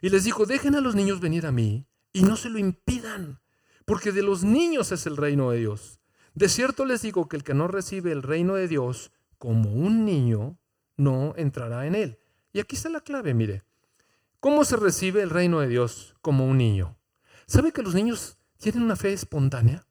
[0.00, 3.42] y les dijo, dejen a los niños venir a mí y no se lo impidan,
[3.84, 6.00] porque de los niños es el reino de Dios.
[6.34, 10.06] De cierto les digo que el que no recibe el reino de Dios como un
[10.06, 10.58] niño,
[10.96, 12.18] no entrará en él.
[12.54, 13.64] Y aquí está la clave, mire.
[14.42, 16.98] ¿Cómo se recibe el reino de Dios como un niño?
[17.46, 19.86] ¿Sabe que los niños tienen una fe espontánea?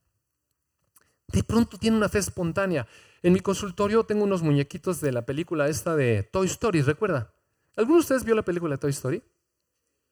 [1.30, 2.86] De pronto tienen una fe espontánea.
[3.24, 7.34] En mi consultorio tengo unos muñequitos de la película esta de Toy Story, ¿recuerda?
[7.78, 9.24] ¿Alguno de ustedes vio la película de Toy Story?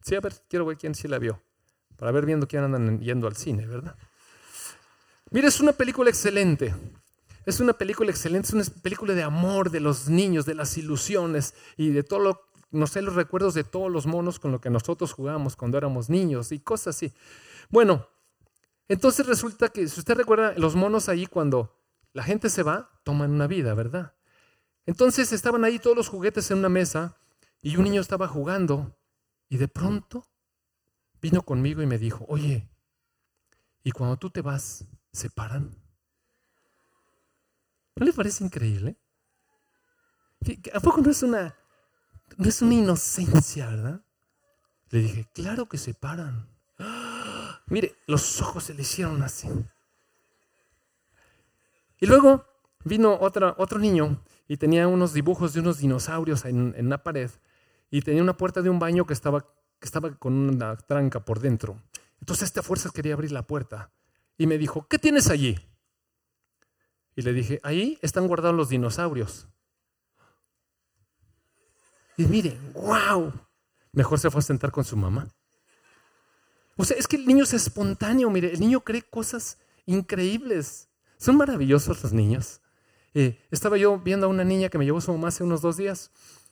[0.06, 1.42] Sí, a ver, quiero ver quién sí la vio
[1.98, 3.98] para ver viendo quién andan yendo al cine, ¿verdad?
[5.32, 6.74] Mira, es una película excelente.
[7.46, 11.56] Es una película excelente, es una película de amor de los niños, de las ilusiones
[11.76, 14.70] y de todo lo, no sé, los recuerdos de todos los monos con los que
[14.70, 17.14] nosotros jugábamos cuando éramos niños y cosas así.
[17.70, 18.08] Bueno,
[18.88, 21.76] entonces resulta que, si usted recuerda, los monos ahí cuando
[22.14, 24.14] la gente se va, toman una vida, ¿verdad?
[24.86, 27.16] Entonces estaban ahí todos los juguetes en una mesa
[27.62, 28.96] Y un niño estaba jugando
[29.50, 30.26] y de pronto
[31.22, 32.70] vino conmigo y me dijo, oye,
[33.84, 35.76] ¿y cuando tú te vas, se paran?
[37.96, 38.96] ¿No le parece increíble?
[40.74, 41.54] ¿A poco no es una,
[42.38, 44.02] no es una inocencia, verdad?
[44.90, 46.48] Le dije, claro que se paran.
[47.68, 49.48] Mire, los ojos se le hicieron así.
[52.00, 52.46] Y luego
[52.86, 57.30] vino otra, otro niño y tenía unos dibujos de unos dinosaurios en, en una pared
[57.92, 59.42] y tenía una puerta de un baño que estaba,
[59.80, 61.82] que estaba con una tranca por dentro.
[62.20, 63.92] Entonces este a fuerzas quería abrir la puerta
[64.38, 65.60] y me dijo, ¿qué tienes allí?
[67.16, 69.48] Y le dije, ahí están guardados los dinosaurios.
[72.20, 73.32] Y miren, wow,
[73.94, 75.26] mejor se fue a sentar con su mamá.
[76.76, 80.90] O sea, es que el niño es espontáneo, mire, el niño cree cosas increíbles.
[81.18, 82.60] Son maravillosos los niños.
[83.14, 85.78] Eh, estaba yo viendo a una niña que me llevó su mamá hace unos dos
[85.78, 86.12] días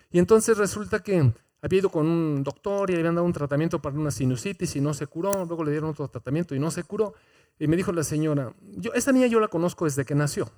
[0.09, 3.82] y entonces resulta que había ido con un doctor y le habían dado un tratamiento
[3.82, 6.86] para una sinusitis y no se curó, luego le dieron otro tratamiento y no se
[6.86, 7.13] curó.
[7.59, 10.49] Y me dijo la señora, yo, esta niña yo la conozco desde que nació.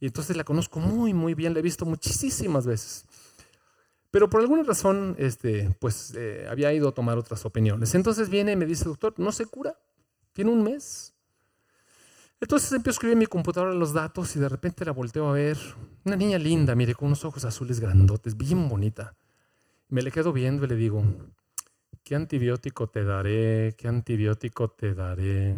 [0.00, 3.06] Y entonces la conozco muy, muy bien, la he visto muchísimas veces.
[4.18, 7.94] Pero por alguna razón, este, pues eh, había ido a tomar otras opiniones.
[7.94, 9.78] Entonces viene y me dice, doctor, no se cura,
[10.32, 11.14] tiene un mes.
[12.40, 15.34] Entonces empiezo a escribir en mi computadora los datos y de repente la volteo a
[15.34, 15.56] ver.
[16.04, 19.16] Una niña linda, mire, con unos ojos azules grandotes, bien bonita.
[19.88, 21.04] Me le quedo viendo y le digo,
[22.02, 23.76] ¿qué antibiótico te daré?
[23.78, 25.54] ¿Qué antibiótico te daré?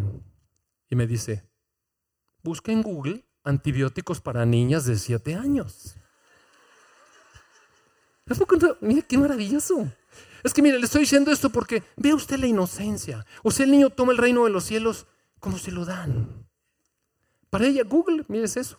[0.90, 1.48] Y me dice,
[2.42, 5.96] busca en Google antibióticos para niñas de 7 años.
[8.80, 9.88] Mira qué maravilloso.
[10.42, 13.26] Es que mire, le estoy diciendo esto porque vea usted la inocencia.
[13.42, 15.06] O sea, el niño toma el reino de los cielos
[15.38, 16.46] como se lo dan.
[17.50, 18.78] Para ella, Google, mire eso.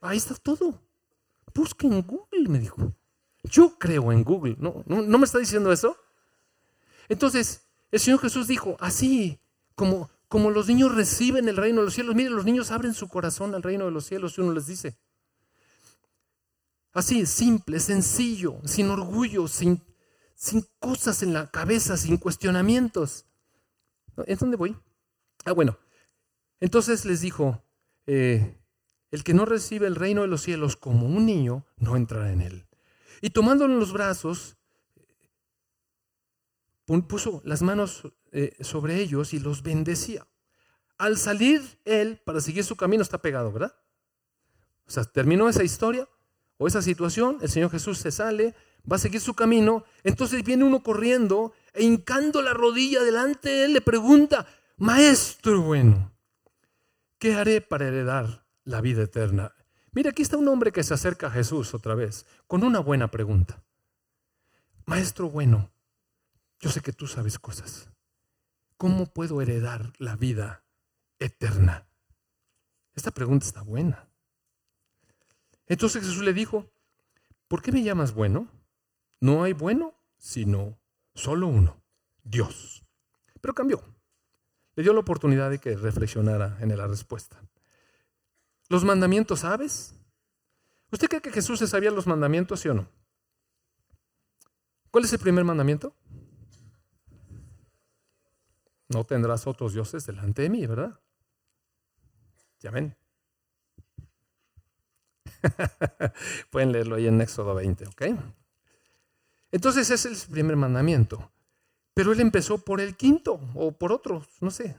[0.00, 0.80] Ahí está todo.
[1.54, 2.92] Busque en Google, me dijo.
[3.42, 4.56] Yo creo en Google.
[4.58, 5.96] ¿No, no, me está diciendo eso?
[7.08, 9.40] Entonces, el Señor Jesús dijo, así
[9.74, 13.08] como, como los niños reciben el reino de los cielos, mire, los niños abren su
[13.08, 14.96] corazón al reino de los cielos y uno les dice.
[16.96, 19.84] Así, simple, sencillo, sin orgullo, sin,
[20.34, 23.26] sin cosas en la cabeza, sin cuestionamientos.
[24.24, 24.74] ¿En dónde voy?
[25.44, 25.78] Ah, bueno.
[26.58, 27.62] Entonces les dijo,
[28.06, 28.58] eh,
[29.10, 32.40] el que no recibe el reino de los cielos como un niño, no entrará en
[32.40, 32.66] él.
[33.20, 34.56] Y tomándolo en los brazos,
[37.06, 40.26] puso las manos eh, sobre ellos y los bendecía.
[40.96, 43.74] Al salir él para seguir su camino está pegado, ¿verdad?
[44.86, 46.08] O sea, terminó esa historia
[46.58, 48.54] o esa situación, el Señor Jesús se sale,
[48.90, 53.64] va a seguir su camino, entonces viene uno corriendo e hincando la rodilla delante de
[53.64, 54.46] él, le pregunta,
[54.78, 56.12] Maestro bueno,
[57.18, 59.54] ¿qué haré para heredar la vida eterna?
[59.92, 63.10] Mira, aquí está un hombre que se acerca a Jesús otra vez con una buena
[63.10, 63.62] pregunta.
[64.84, 65.70] Maestro bueno,
[66.60, 67.90] yo sé que tú sabes cosas.
[68.76, 70.64] ¿Cómo puedo heredar la vida
[71.18, 71.88] eterna?
[72.94, 74.08] Esta pregunta está buena.
[75.66, 76.70] Entonces Jesús le dijo,
[77.48, 78.48] ¿por qué me llamas bueno?
[79.20, 80.78] No hay bueno, sino
[81.14, 81.82] solo uno,
[82.22, 82.84] Dios.
[83.40, 83.82] Pero cambió.
[84.74, 87.42] Le dio la oportunidad de que reflexionara en la respuesta.
[88.68, 89.94] ¿Los mandamientos sabes?
[90.90, 92.88] ¿Usted cree que Jesús se sabía los mandamientos, sí o no?
[94.90, 95.94] ¿Cuál es el primer mandamiento?
[98.88, 101.00] No tendrás otros dioses delante de mí, ¿verdad?
[102.60, 102.96] Ya ven.
[106.50, 108.02] Pueden leerlo ahí en Éxodo 20, ¿ok?
[109.52, 111.30] Entonces ese es el primer mandamiento.
[111.94, 114.76] Pero él empezó por el quinto o por otro, no sé.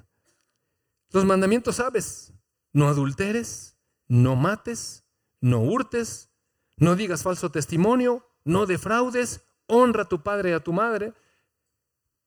[1.09, 2.33] Los mandamientos sabes,
[2.73, 3.75] no adulteres,
[4.07, 5.03] no mates,
[5.41, 6.29] no hurtes,
[6.75, 11.13] no digas falso testimonio, no defraudes, honra a tu padre y a tu madre.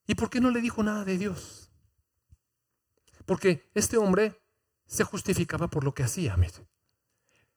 [0.06, 1.70] ¿Y por qué no le dijo nada de Dios?
[3.26, 4.40] Porque este hombre
[4.86, 6.36] se justificaba por lo que hacía.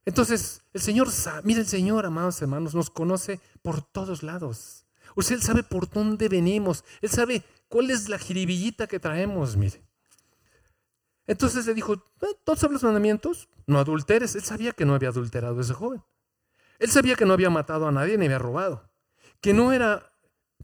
[0.06, 1.08] Entonces, el Señor,
[1.44, 4.86] mire el Señor, amados hermanos, nos conoce por todos lados.
[5.16, 6.84] O sea, Él sabe por dónde venimos.
[7.02, 9.82] Él sabe cuál es la jiribillita que traemos, mire.
[11.26, 13.48] Entonces le dijo, ah, ¿todos los mandamientos?
[13.66, 14.36] No adulteres.
[14.36, 16.04] Él sabía que no había adulterado ese joven.
[16.80, 18.90] Él sabía que no había matado a nadie ni había robado.
[19.40, 20.12] Que no era,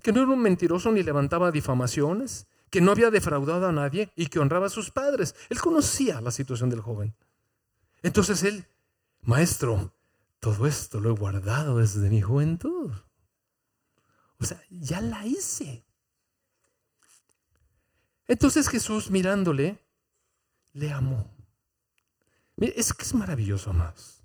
[0.02, 2.48] que no era un mentiroso ni levantaba difamaciones.
[2.70, 5.34] Que no había defraudado a nadie y que honraba a sus padres.
[5.50, 7.16] Él conocía la situación del joven.
[8.04, 8.68] Entonces él
[9.30, 9.94] maestro,
[10.40, 12.92] todo esto lo he guardado desde mi juventud.
[14.40, 15.86] O sea, ya la hice.
[18.28, 19.80] Entonces Jesús mirándole,
[20.74, 21.32] le amó.
[22.58, 24.24] Es que es maravilloso, más.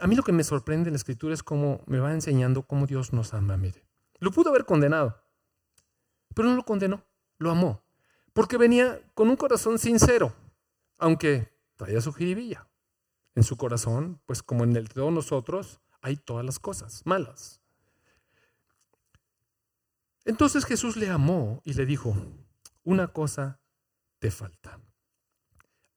[0.00, 2.86] A mí lo que me sorprende en la escritura es cómo me va enseñando cómo
[2.86, 3.84] Dios nos ama, mire.
[4.20, 5.22] Lo pudo haber condenado,
[6.34, 7.04] pero no lo condenó,
[7.38, 7.84] lo amó,
[8.32, 10.34] porque venía con un corazón sincero,
[10.98, 12.66] aunque traía su jiribilla.
[13.34, 17.60] En su corazón, pues como en el de todos nosotros, hay todas las cosas malas.
[20.24, 22.14] Entonces Jesús le amó y le dijo,
[22.84, 23.60] una cosa
[24.18, 24.80] te falta.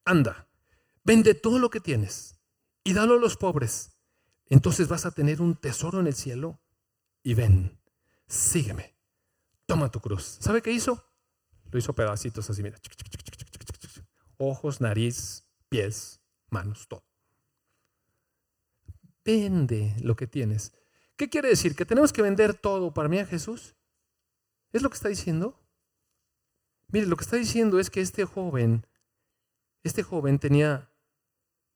[0.03, 0.47] Anda,
[1.03, 2.39] vende todo lo que tienes
[2.83, 3.91] y dalo a los pobres.
[4.47, 6.59] Entonces vas a tener un tesoro en el cielo
[7.23, 7.79] y ven,
[8.27, 8.95] sígueme,
[9.65, 10.37] toma tu cruz.
[10.39, 11.03] ¿Sabe qué hizo?
[11.71, 12.77] Lo hizo pedacitos así, mira.
[14.37, 17.03] Ojos, nariz, pies, manos, todo.
[19.25, 20.71] Vende lo que tienes.
[21.17, 21.75] ¿Qué quiere decir?
[21.75, 23.75] ¿Que tenemos que vender todo para mí a Jesús?
[24.71, 25.59] ¿Es lo que está diciendo?
[26.89, 28.85] Mire, lo que está diciendo es que este joven,
[29.83, 30.91] este joven tenía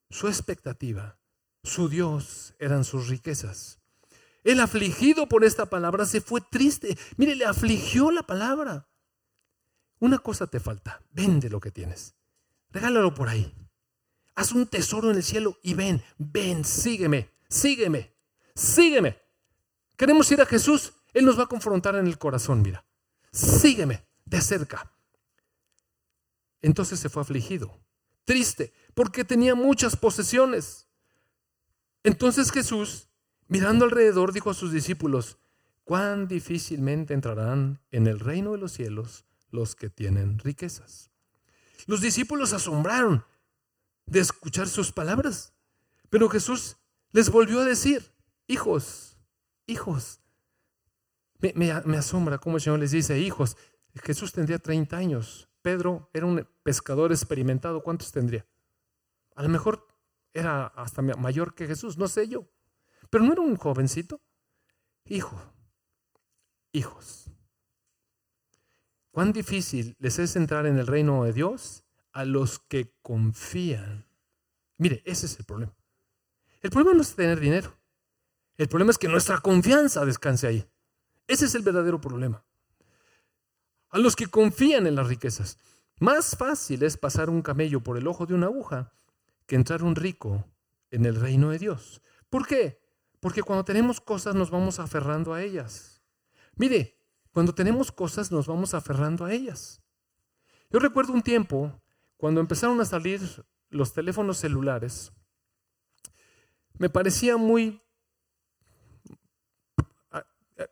[0.10, 1.20] su expectativa,
[1.64, 3.80] su Dios eran sus riquezas.
[4.44, 6.98] El afligido por esta palabra se fue triste.
[7.18, 8.88] Mire, le afligió la palabra.
[10.00, 12.16] Una cosa te falta, vende lo que tienes.
[12.70, 13.54] Regálalo por ahí.
[14.36, 18.14] Haz un tesoro en el cielo y ven, ven, sígueme, sígueme,
[18.56, 19.18] sígueme.
[19.98, 22.86] Queremos ir a Jesús, Él nos va a confrontar en el corazón, mira.
[23.32, 24.92] Sígueme de cerca.
[26.62, 27.80] Entonces se fue afligido,
[28.26, 30.88] triste, porque tenía muchas posesiones.
[32.04, 33.10] Entonces Jesús,
[33.48, 35.38] mirando alrededor, dijo a sus discípulos,
[35.84, 41.10] cuán difícilmente entrarán en el reino de los cielos los que tienen riquezas.
[41.88, 43.26] Los discípulos asombraron
[44.06, 45.54] de escuchar sus palabras,
[46.10, 46.78] pero Jesús
[47.12, 48.14] les volvió a decir,
[48.48, 49.18] hijos,
[49.66, 50.22] hijos.
[51.40, 53.58] Me, asombra cómo el Señor les dice, hijos.
[53.96, 55.50] Jesús tendría 30 años.
[55.62, 57.82] Pedro era un pescador experimentado.
[57.82, 58.46] ¿Cuántos tendría?
[59.36, 59.88] A lo mejor
[60.34, 62.48] era hasta mayor que Jesús, no sé yo.
[63.10, 64.22] Pero no era un jovencito.
[65.06, 65.42] Hijo,
[66.72, 67.32] hijos.
[69.12, 74.08] Cuán difícil les es entrar en el reino de Dios a los que confían.
[74.78, 75.76] Mire, ese es el problema.
[76.62, 77.78] El problema no es tener dinero.
[78.58, 80.70] El problema es que nuestra confianza descanse ahí.
[81.28, 82.44] Ese es el verdadero problema.
[83.90, 85.58] A los que confían en las riquezas.
[86.00, 88.92] Más fácil es pasar un camello por el ojo de una aguja
[89.46, 90.46] que entrar un rico
[90.92, 92.02] en el reino de Dios.
[92.30, 92.80] ¿Por qué?
[93.20, 96.02] Porque cuando tenemos cosas nos vamos aferrando a ellas.
[96.56, 96.98] Mire,
[97.32, 99.82] cuando tenemos cosas nos vamos aferrando a ellas.
[100.70, 101.82] Yo recuerdo un tiempo
[102.18, 103.22] cuando empezaron a salir
[103.70, 105.12] los teléfonos celulares,
[106.80, 107.82] me parecía muy,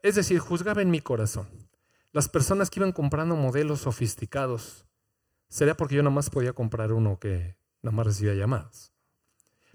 [0.02, 1.48] es decir, juzgaba en mi corazón.
[2.14, 4.88] Las personas que iban comprando modelos sofisticados,
[5.50, 8.94] sería porque yo nada más podía comprar uno que nada más recibía llamadas.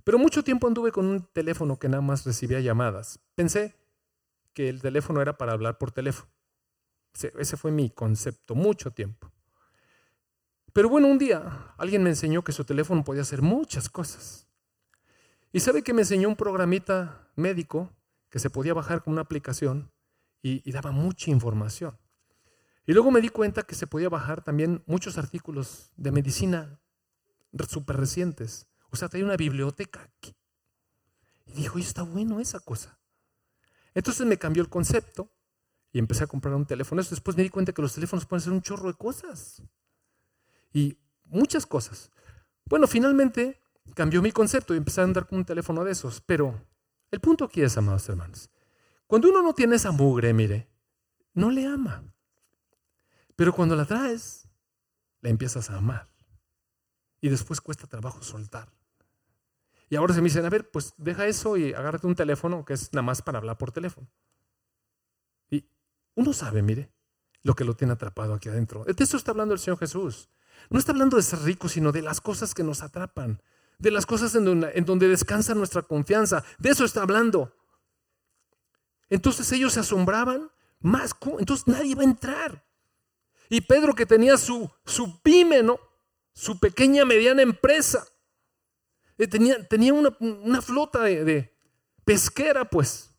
[0.05, 3.21] Pero mucho tiempo anduve con un teléfono que nada más recibía llamadas.
[3.35, 3.77] Pensé
[4.55, 6.31] que el teléfono era para hablar por teléfono.
[7.39, 9.31] Ese fue mi concepto, mucho tiempo.
[10.73, 14.49] Pero bueno, un día alguien me enseñó que su teléfono podía hacer muchas cosas.
[15.53, 17.93] Y sabe que me enseñó un programita médico
[18.31, 19.93] que se podía bajar con una aplicación
[20.43, 21.97] y, daba mucha información.
[22.87, 26.81] Y luego me di cuenta que se podía bajar también muchos artículos de medicina
[27.69, 28.67] súper recientes.
[28.91, 30.35] O sea, traía una biblioteca aquí.
[31.47, 32.99] Y dijo, está bueno esa cosa.
[33.95, 35.31] Entonces me cambió el concepto
[35.93, 37.03] y empecé a comprar un teléfono.
[37.03, 39.63] después me di cuenta que los teléfonos pueden hacer un chorro de cosas.
[40.73, 42.11] Y muchas cosas.
[42.65, 43.62] Bueno, finalmente
[43.95, 46.21] cambió mi concepto y empecé a andar con un teléfono de esos.
[46.21, 46.65] Pero
[47.11, 48.51] el punto aquí es, amados hermanos,
[49.07, 50.69] cuando uno no tiene esa mugre, mire,
[51.35, 52.05] no le ama.
[53.37, 54.49] Pero cuando la traes,
[55.21, 56.09] la empiezas a amar.
[57.21, 58.73] Y después cuesta trabajo soltar.
[59.89, 62.73] Y ahora se me dicen, a ver, pues deja eso y agárrate un teléfono que
[62.73, 64.09] es nada más para hablar por teléfono.
[66.15, 66.93] Uno sabe, mire,
[67.43, 68.85] lo que lo tiene atrapado aquí adentro.
[68.85, 70.29] De eso está hablando el Señor Jesús.
[70.71, 73.43] No está hablando de ser rico, sino de las cosas que nos atrapan,
[73.79, 76.45] de las cosas en donde, descansa nuestra confianza.
[76.59, 77.55] De eso está hablando.
[79.11, 80.51] Entonces ellos se asombraban
[80.81, 81.15] más.
[81.39, 82.65] Entonces nadie va a entrar.
[83.49, 85.79] Y Pedro que tenía su, su pyme, ¿no?
[86.33, 88.07] Su pequeña, mediana empresa.
[89.19, 91.55] Eh, tenía, tenía una, flota de, de
[92.05, 93.11] pesquera, pues.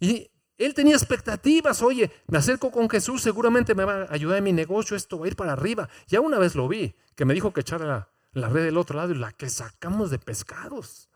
[0.00, 4.44] Y él tenía expectativas, oye, me acerco con Jesús, seguramente me va a ayudar en
[4.44, 5.88] mi negocio, esto va a ir para arriba.
[6.08, 9.12] Ya una vez lo vi, que me dijo que echara la, red del otro lado
[9.12, 11.08] y la que sacamos de pescados.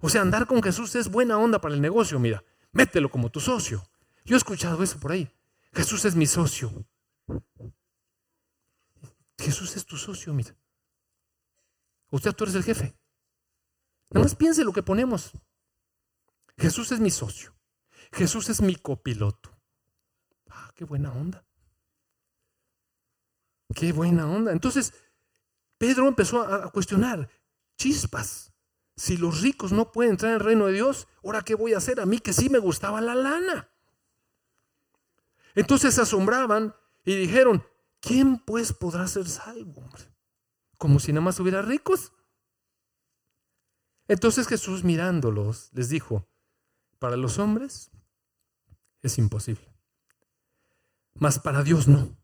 [0.00, 3.40] O sea, andar con Jesús es buena onda para el negocio, mira, mételo como tu
[3.40, 3.82] socio.
[4.24, 5.30] Yo he escuchado eso por ahí.
[5.72, 6.72] Jesús es mi socio.
[9.38, 10.56] Jesús es tu socio, mira.
[12.10, 12.96] Usted tú eres el jefe.
[14.10, 15.32] Nada más piense lo que ponemos.
[16.56, 17.54] Jesús es mi socio.
[18.12, 19.50] Jesús es mi copiloto.
[20.50, 21.44] Ah, qué buena onda.
[23.74, 24.52] Qué buena onda.
[24.52, 24.94] Entonces,
[25.78, 27.28] Pedro empezó a cuestionar,
[27.76, 28.52] chispas,
[28.96, 31.78] si los ricos no pueden entrar en el reino de Dios, ¿ahora qué voy a
[31.78, 32.00] hacer?
[32.00, 33.68] A mí que sí me gustaba la lana.
[35.54, 37.64] Entonces se asombraban y dijeron,
[38.00, 39.88] ¿quién pues podrá ser salvo?
[40.78, 42.12] Como si nada más hubiera ricos.
[44.06, 46.28] Entonces Jesús mirándolos les dijo,
[46.98, 47.90] para los hombres
[49.02, 49.66] es imposible,
[51.14, 52.16] mas para Dios no,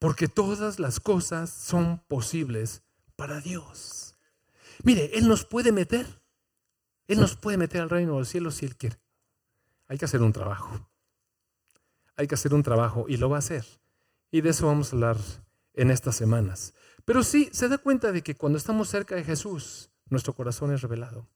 [0.00, 2.82] porque todas las cosas son posibles
[3.16, 4.16] para Dios.
[4.82, 6.22] Mire, Él nos puede meter,
[7.06, 8.98] Él nos puede meter al reino de los cielos si Él quiere.
[9.86, 10.88] Hay que hacer un trabajo,
[12.16, 13.64] hay que hacer un trabajo y lo va a hacer.
[14.30, 15.18] Y de eso vamos a hablar
[15.74, 16.72] en estas semanas.
[17.04, 20.80] Pero sí, se da cuenta de que cuando estamos cerca de Jesús, nuestro corazón es
[20.80, 21.28] revelado.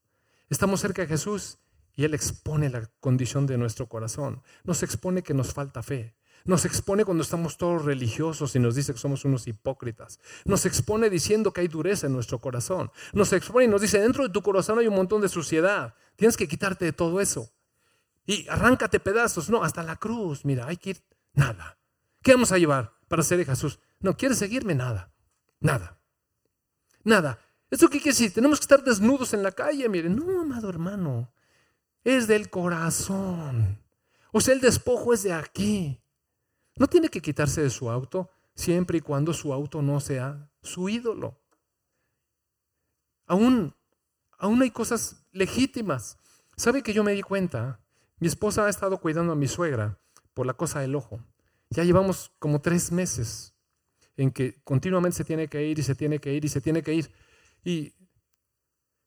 [0.49, 1.59] Estamos cerca de Jesús
[1.95, 4.41] y Él expone la condición de nuestro corazón.
[4.63, 6.15] Nos expone que nos falta fe.
[6.45, 10.19] Nos expone cuando estamos todos religiosos y nos dice que somos unos hipócritas.
[10.45, 12.91] Nos expone diciendo que hay dureza en nuestro corazón.
[13.13, 15.95] Nos expone y nos dice, dentro de tu corazón hay un montón de suciedad.
[16.15, 17.51] Tienes que quitarte de todo eso.
[18.27, 19.49] Y arráncate pedazos.
[19.49, 20.45] No, hasta la cruz.
[20.45, 21.03] Mira, hay que ir.
[21.33, 21.79] Nada.
[22.21, 23.79] ¿Qué vamos a llevar para ser de Jesús?
[23.99, 24.75] No, ¿quieres seguirme?
[24.75, 25.11] Nada.
[25.59, 25.99] Nada.
[27.03, 27.39] Nada.
[27.71, 28.31] ¿Eso qué quiere decir?
[28.31, 29.89] Tenemos que estar desnudos en la calle.
[29.89, 31.31] Miren, no, amado hermano,
[32.03, 33.81] es del corazón.
[34.31, 36.04] O sea, el despojo es de aquí.
[36.75, 40.89] No tiene que quitarse de su auto siempre y cuando su auto no sea su
[40.89, 41.39] ídolo.
[43.27, 43.73] Aún,
[44.37, 46.17] aún hay cosas legítimas.
[46.57, 47.79] ¿Sabe que yo me di cuenta?
[48.19, 49.99] Mi esposa ha estado cuidando a mi suegra
[50.33, 51.19] por la cosa del ojo.
[51.69, 53.53] Ya llevamos como tres meses
[54.17, 56.83] en que continuamente se tiene que ir y se tiene que ir y se tiene
[56.83, 57.11] que ir.
[57.63, 57.93] Y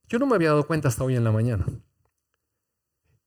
[0.09, 1.67] yo no me había dado cuenta hasta hoy en la mañana.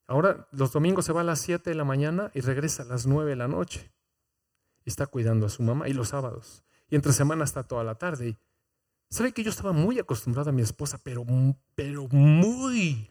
[0.08, 3.06] Ahora los domingos se va a las 7 de la mañana y regresa a las
[3.06, 3.92] 9 de la noche.
[4.86, 6.64] Está cuidando a su mamá y los sábados.
[6.90, 8.30] Y entre semana está toda la tarde.
[8.30, 8.38] Y
[9.10, 11.26] sabe que yo estaba muy acostumbrado a mi esposa, pero,
[11.76, 13.10] pero muy.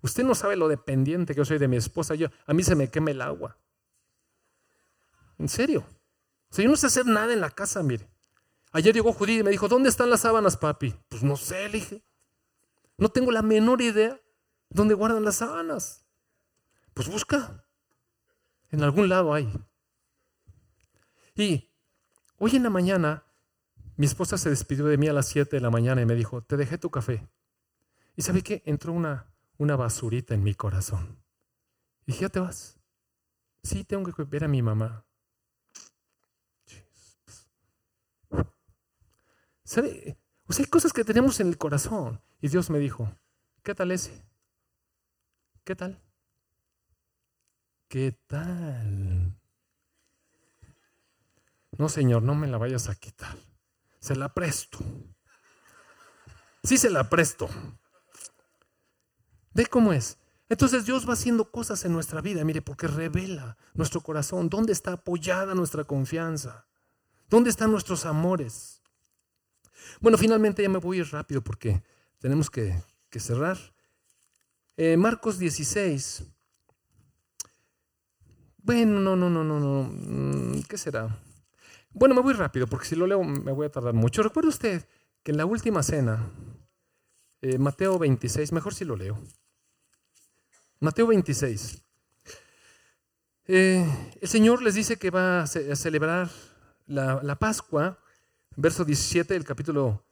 [0.00, 2.14] Usted no sabe lo dependiente que yo soy de mi esposa.
[2.14, 3.58] Yo, a mí se me quema el agua.
[5.38, 5.84] En serio.
[6.50, 8.08] O sea, yo no sé hacer nada en la casa, mire.
[8.72, 10.94] Ayer llegó Judí y me dijo, ¿dónde están las sábanas, papi?
[11.08, 12.02] Pues no sé, le dije.
[12.96, 14.20] No tengo la menor idea
[14.70, 16.04] dónde guardan las sábanas.
[16.94, 17.64] Pues busca.
[18.70, 19.50] En algún lado hay.
[21.38, 21.70] Y
[22.38, 23.24] hoy en la mañana,
[23.96, 26.42] mi esposa se despidió de mí a las 7 de la mañana y me dijo,
[26.42, 27.28] te dejé tu café.
[28.16, 28.60] ¿Y sabe qué?
[28.66, 31.22] Entró una, una basurita en mi corazón.
[32.06, 32.80] Y dije, ¿ya te vas?
[33.62, 35.06] Sí, tengo que ver a mi mamá.
[39.62, 40.18] ¿Sabe?
[40.48, 42.20] O sea, hay cosas que tenemos en el corazón.
[42.40, 43.14] Y Dios me dijo,
[43.62, 44.24] ¿qué tal ese?
[45.62, 46.02] ¿Qué tal?
[47.86, 49.27] ¿Qué tal?
[51.78, 53.38] No, Señor, no me la vayas a quitar.
[54.00, 54.78] Se la presto.
[56.64, 57.48] Sí se la presto.
[59.54, 60.18] Ve cómo es.
[60.48, 64.92] Entonces Dios va haciendo cosas en nuestra vida, mire, porque revela nuestro corazón, dónde está
[64.92, 66.66] apoyada nuestra confianza,
[67.28, 68.82] dónde están nuestros amores.
[70.00, 71.82] Bueno, finalmente ya me voy rápido porque
[72.18, 73.58] tenemos que, cerrar.
[74.76, 76.24] Eh, Marcos 16.
[78.58, 79.90] Bueno, no, no, no, no, no.
[79.92, 81.20] Mm, ¿Qué será?
[81.98, 84.22] Bueno, me voy rápido porque si lo leo me voy a tardar mucho.
[84.22, 84.86] ¿Recuerda usted
[85.24, 86.30] que en la última cena,
[87.42, 89.18] eh, Mateo 26, mejor si lo leo.
[90.78, 91.82] Mateo 26.
[93.46, 93.84] Eh,
[94.20, 96.30] el Señor les dice que va a, celebrar
[96.86, 97.98] la, la Pascua
[98.54, 100.04] verso 17 del capítulo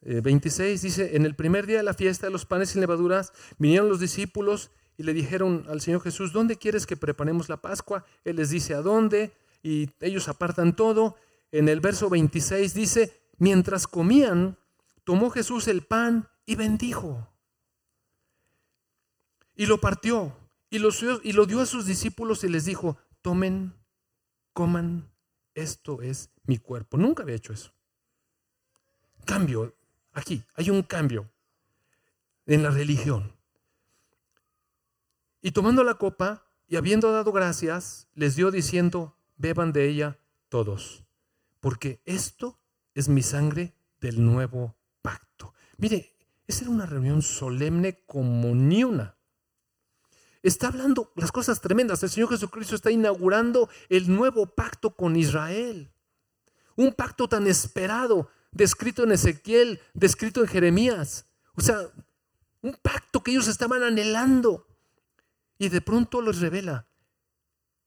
[0.00, 3.32] 26 eh, dice, en el primer día de la fiesta de los panes sin levaduras,
[3.58, 8.06] vinieron los discípulos y le dijeron al Señor Jesús, ¿dónde quieres que preparemos la Pascua?
[8.24, 9.32] Él les dice, ¿a dónde?
[9.62, 11.16] Y ellos apartan todo.
[11.52, 14.58] En el verso 26 dice, mientras comían,
[15.04, 17.28] tomó Jesús el pan y bendijo.
[19.54, 20.36] Y lo partió
[20.70, 20.90] y lo,
[21.22, 23.74] y lo dio a sus discípulos y les dijo, tomen,
[24.52, 25.10] coman,
[25.54, 26.96] esto es mi cuerpo.
[26.96, 27.76] Nunca había hecho eso
[29.26, 29.74] cambio
[30.12, 31.30] aquí, hay un cambio
[32.46, 33.36] en la religión.
[35.42, 40.18] Y tomando la copa y habiendo dado gracias, les dio diciendo, beban de ella
[40.48, 41.04] todos,
[41.66, 42.60] porque esto
[42.94, 45.52] es mi sangre del nuevo pacto.
[45.78, 46.14] Mire,
[46.46, 49.16] esa era una reunión solemne como ni una.
[50.44, 52.04] Está hablando las cosas tremendas.
[52.04, 55.90] El Señor Jesucristo está inaugurando el nuevo pacto con Israel.
[56.76, 61.26] Un pacto tan esperado, descrito en Ezequiel, descrito en Jeremías.
[61.56, 61.80] O sea,
[62.62, 64.68] un pacto que ellos estaban anhelando.
[65.58, 66.86] Y de pronto les revela,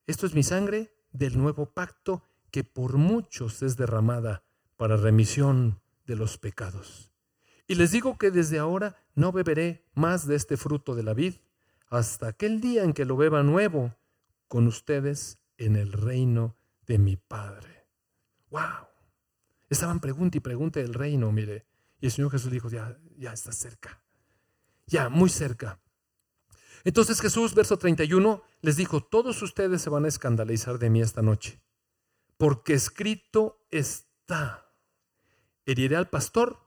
[0.05, 4.43] esto es mi sangre del nuevo pacto que por muchos es derramada
[4.77, 7.11] para remisión de los pecados.
[7.67, 11.35] Y les digo que desde ahora no beberé más de este fruto de la vid
[11.89, 13.95] hasta aquel día en que lo beba nuevo
[14.47, 16.55] con ustedes en el reino
[16.87, 17.87] de mi Padre.
[18.49, 18.87] ¡Wow!
[19.69, 21.65] Estaban pregunta y pregunta del reino, mire.
[22.01, 24.01] Y el Señor Jesús dijo, ya, ya está cerca.
[24.87, 25.79] Ya, muy cerca.
[26.83, 31.21] Entonces Jesús, verso 31, les dijo, todos ustedes se van a escandalizar de mí esta
[31.21, 31.61] noche,
[32.39, 34.71] porque escrito está,
[35.65, 36.57] heriré al pastor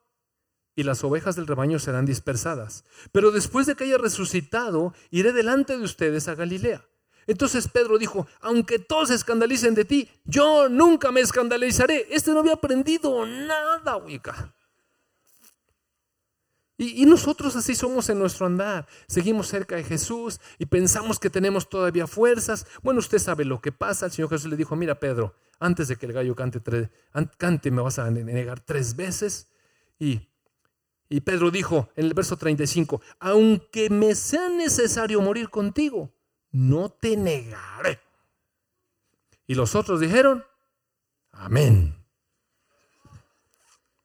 [0.77, 2.85] y las ovejas del rebaño serán dispersadas.
[3.11, 6.87] Pero después de que haya resucitado, iré delante de ustedes a Galilea.
[7.27, 12.07] Entonces Pedro dijo, aunque todos se escandalicen de ti, yo nunca me escandalizaré.
[12.11, 14.55] Este no había aprendido nada, Wicca.
[16.83, 18.87] Y, nosotros así somos en nuestro andar.
[19.07, 22.67] Seguimos cerca de Jesús y pensamos que tenemos todavía fuerzas.
[22.83, 24.07] Bueno, usted sabe lo que pasa.
[24.07, 26.61] El Señor Jesús le dijo, mira Pedro, antes de que el gallo cante,
[27.39, 29.49] cante me vas a negar tres veces.
[29.99, 30.29] Y
[31.13, 36.11] y Pedro dijo en el verso 35, aunque me sea necesario morir contigo,
[36.53, 38.01] no te negaré.
[39.47, 40.43] Y los otros dijeron,
[41.31, 41.95] amén.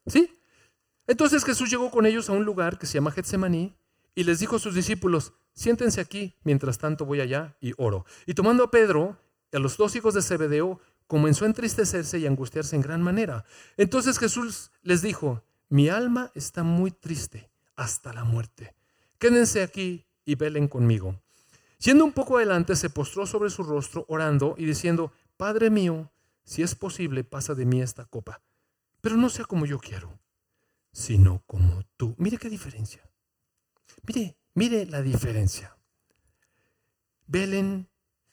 [0.06, 0.37] ¿Sí?
[1.08, 3.74] Entonces Jesús llegó con ellos a un lugar que se llama Getsemaní
[4.14, 8.04] y les dijo a sus discípulos, siéntense aquí, mientras tanto voy allá y oro.
[8.26, 9.16] Y tomando a Pedro
[9.50, 13.46] y a los dos hijos de Zebedeo, comenzó a entristecerse y angustiarse en gran manera.
[13.78, 18.74] Entonces Jesús les dijo, mi alma está muy triste hasta la muerte.
[19.18, 21.18] Quédense aquí y velen conmigo.
[21.78, 26.12] Siendo un poco adelante, se postró sobre su rostro, orando y diciendo, Padre mío,
[26.44, 28.42] si es posible, pasa de mí esta copa,
[29.00, 30.18] pero no sea como yo quiero,
[30.92, 32.14] sino como tú.
[32.18, 33.02] Mire qué diferencia.
[34.06, 35.76] Mire, mire la diferencia.
[37.26, 37.88] Velen.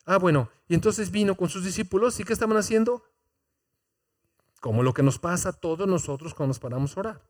[0.06, 3.04] Ah, bueno, y entonces vino con sus discípulos y ¿qué estaban haciendo?
[4.66, 7.22] como lo que nos pasa a todos nosotros cuando nos paramos a orar.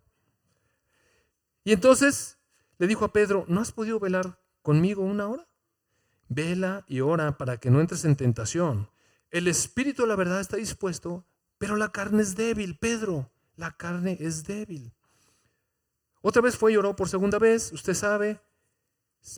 [1.65, 2.37] Y entonces
[2.77, 5.45] le dijo a Pedro, ¿no has podido velar conmigo una hora?
[6.29, 8.89] Vela y ora para que no entres en tentación.
[9.31, 11.25] El espíritu la verdad está dispuesto,
[11.57, 14.93] pero la carne es débil, Pedro, la carne es débil.
[16.27, 18.41] Otra vez fue y oró por segunda vez, usted sabe,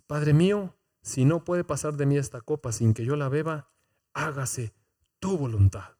[0.07, 3.69] Padre mío, si no puede pasar de mí esta copa sin que yo la beba,
[4.13, 4.73] hágase
[5.19, 5.97] tu voluntad.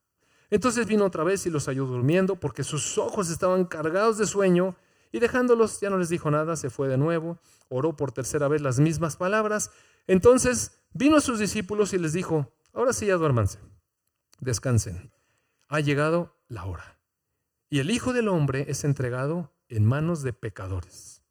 [0.50, 4.78] Entonces vino otra vez y los halló durmiendo porque sus ojos estaban cargados de sueño
[5.12, 8.62] y dejándolos ya no les dijo nada, se fue de nuevo, oró por tercera vez
[8.62, 9.72] las mismas palabras.
[10.08, 13.60] Entonces vino a sus discípulos y les dijo, ahora sí ya duérmanse,
[14.40, 15.12] descansen,
[15.68, 16.98] ha llegado la hora.
[17.70, 21.24] Y el Hijo del Hombre es entregado en manos de pecadores.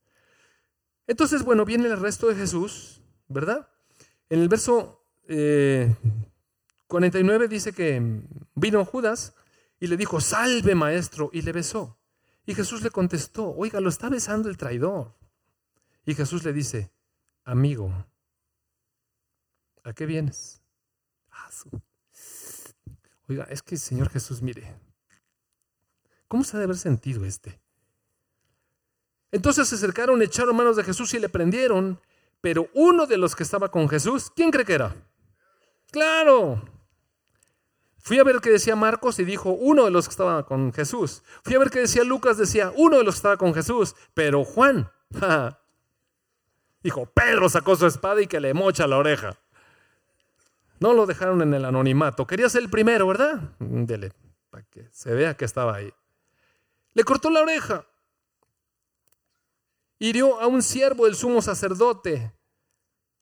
[1.07, 3.69] Entonces, bueno, viene el resto de Jesús, ¿verdad?
[4.29, 5.95] En el verso eh,
[6.89, 8.23] 49 dice que
[8.55, 9.35] vino Judas
[9.79, 11.99] y le dijo, salve maestro, y le besó.
[12.47, 15.15] Y Jesús le contestó, oiga, lo está besando el traidor.
[16.05, 16.93] Y Jesús le dice,
[17.45, 17.93] amigo,
[19.83, 20.63] ¿a qué vienes?
[21.31, 21.51] Ah,
[23.29, 24.75] oiga, es que Señor Jesús, mire,
[26.29, 27.61] ¿cómo se ha de haber sentido este?
[29.33, 32.01] Entonces se acercaron, echaron manos de Jesús y le prendieron,
[32.41, 34.95] pero uno de los que estaba con Jesús, ¿quién cree que era?
[35.91, 36.63] Claro,
[38.07, 41.25] Fui a ver qué decía Marcos y dijo uno de los que estaba con Jesús.
[41.43, 43.97] Fui a ver qué decía Lucas, decía uno de los que estaba con Jesús.
[44.15, 44.89] Pero Juan,
[46.85, 49.37] dijo, Pedro sacó su espada y que le mocha la oreja.
[50.79, 52.29] No lo dejaron en el anonimato.
[52.29, 53.41] Quería ser el primero, ¿verdad?
[53.59, 54.13] Dele,
[54.51, 55.93] para que se vea que estaba ahí.
[56.95, 57.87] Le cortó la oreja.
[59.99, 62.33] Hirió a un siervo del sumo sacerdote.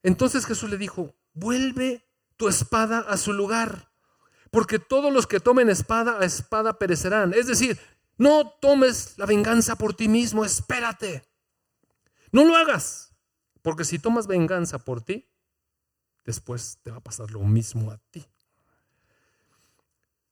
[0.02, 2.06] Entonces Jesús le dijo, vuelve
[2.36, 3.94] tu espada a su lugar
[4.54, 7.34] porque todos los que tomen espada a espada perecerán.
[7.34, 7.76] Es decir,
[8.16, 11.28] no tomes la venganza por ti mismo, espérate.
[12.30, 13.16] No lo hagas,
[13.62, 15.28] porque si tomas venganza por ti,
[16.24, 18.24] después te va a pasar lo mismo a ti.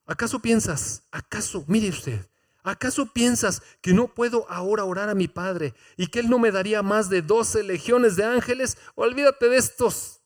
[0.06, 2.24] ¿Acaso piensas, acaso, mire usted,
[2.62, 6.50] acaso piensas que no puedo ahora orar a mi Padre y que Él no me
[6.50, 8.78] daría más de doce legiones de ángeles?
[8.94, 10.20] Olvídate de estos.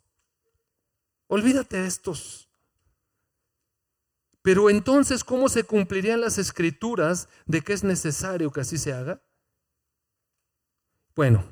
[1.29, 2.49] Olvídate de estos.
[4.43, 9.21] Pero entonces, ¿cómo se cumplirían las escrituras de que es necesario que así se haga?
[11.17, 11.45] Bueno,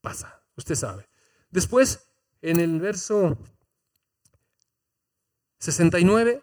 [0.00, 1.06] pasa, usted sabe.
[1.50, 2.06] Después,
[2.40, 3.36] en el verso
[5.58, 6.42] 69,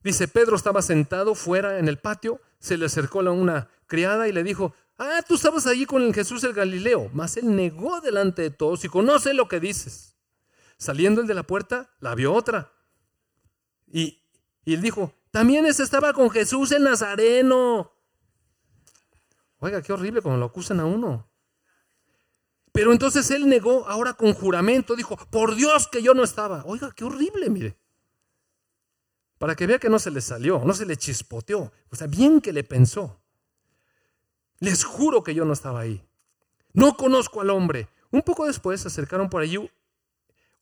[0.00, 4.32] dice, Pedro estaba sentado fuera en el patio, se le acercó a una criada y
[4.32, 8.40] le dijo, ah, tú estabas allí con el Jesús el Galileo, mas él negó delante
[8.40, 10.16] de todos y conoce lo que dices.
[10.78, 12.72] Saliendo el de la puerta, la vio otra.
[13.86, 14.22] Y,
[14.64, 17.92] y él dijo, también ese estaba con Jesús el Nazareno.
[19.58, 21.28] Oiga, qué horrible cuando lo acusan a uno.
[22.72, 26.64] Pero entonces él negó ahora con juramento, dijo, por Dios que yo no estaba.
[26.64, 27.76] Oiga, qué horrible, mire.
[29.38, 31.72] Para que vea que no se le salió, no se le chispoteó.
[31.90, 33.20] O sea, bien que le pensó.
[34.60, 36.04] Les juro que yo no estaba ahí.
[36.72, 37.88] No conozco al hombre.
[38.10, 39.70] Un poco después se acercaron por allí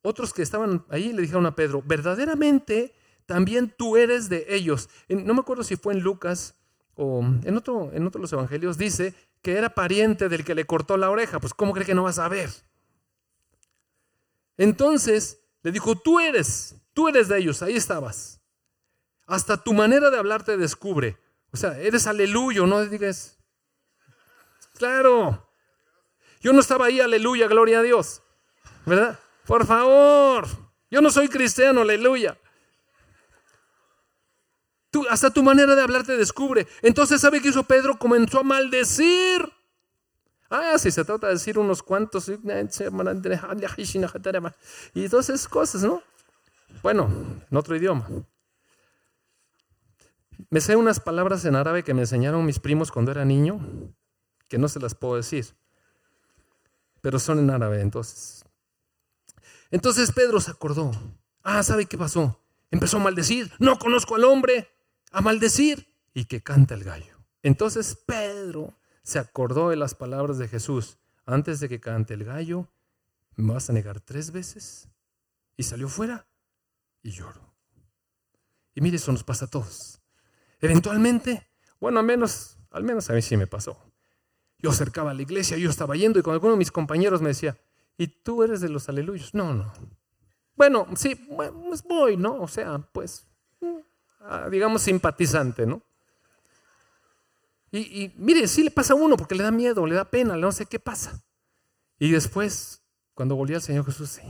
[0.02, 2.92] otros que estaban ahí y le dijeron a Pedro, verdaderamente
[3.26, 4.88] también tú eres de ellos.
[5.08, 6.54] No me acuerdo si fue en Lucas
[6.96, 10.66] o en otro, en otro de los evangelios, dice que era pariente del que le
[10.66, 11.40] cortó la oreja.
[11.40, 12.50] Pues ¿cómo cree que no vas a ver?
[14.56, 18.41] Entonces le dijo, tú eres, tú eres de ellos, ahí estabas.
[19.26, 21.16] Hasta tu manera de hablar te descubre.
[21.52, 23.38] O sea, eres aleluyo, no digas,
[24.78, 25.46] claro,
[26.40, 28.22] yo no estaba ahí, aleluya, gloria a Dios.
[28.84, 29.18] ¿Verdad?
[29.46, 30.46] Por favor,
[30.90, 32.36] yo no soy cristiano, aleluya.
[34.90, 36.66] Tú, hasta tu manera de hablar te descubre.
[36.82, 37.98] Entonces, ¿sabe qué hizo Pedro?
[37.98, 39.50] Comenzó a maldecir.
[40.50, 42.28] Ah, si se trata de decir unos cuantos.
[42.28, 42.36] Y
[45.08, 46.02] todas esas cosas, ¿no?
[46.82, 47.08] Bueno,
[47.50, 48.06] en otro idioma.
[50.50, 53.60] Me sé unas palabras en árabe que me enseñaron mis primos cuando era niño,
[54.48, 55.54] que no se las puedo decir,
[57.00, 58.44] pero son en árabe entonces.
[59.70, 60.92] Entonces Pedro se acordó.
[61.42, 62.38] Ah, ¿sabe qué pasó?
[62.70, 63.50] Empezó a maldecir.
[63.58, 64.68] No conozco al hombre
[65.10, 67.16] a maldecir y que canta el gallo.
[67.42, 70.98] Entonces Pedro se acordó de las palabras de Jesús.
[71.24, 72.68] Antes de que cante el gallo,
[73.36, 74.88] ¿me vas a negar tres veces?
[75.56, 76.26] Y salió fuera
[77.02, 77.54] y lloró.
[78.74, 80.01] Y mire, eso nos pasa a todos.
[80.62, 81.46] Eventualmente,
[81.78, 83.78] bueno, al menos, al menos a mí sí me pasó.
[84.58, 87.28] Yo acercaba a la iglesia, yo estaba yendo y con alguno de mis compañeros me
[87.28, 87.58] decía,
[87.98, 89.34] ¿y tú eres de los aleluyos?
[89.34, 89.70] No, no.
[90.54, 92.40] Bueno, sí, pues voy, ¿no?
[92.40, 93.26] O sea, pues
[94.24, 95.82] Ah, digamos, simpatizante, ¿no?
[97.74, 100.52] Y, mire, sí le pasa a uno porque le da miedo, le da pena, no
[100.52, 101.24] sé qué pasa.
[101.98, 102.82] Y después,
[103.14, 104.20] cuando volví al Señor Jesús,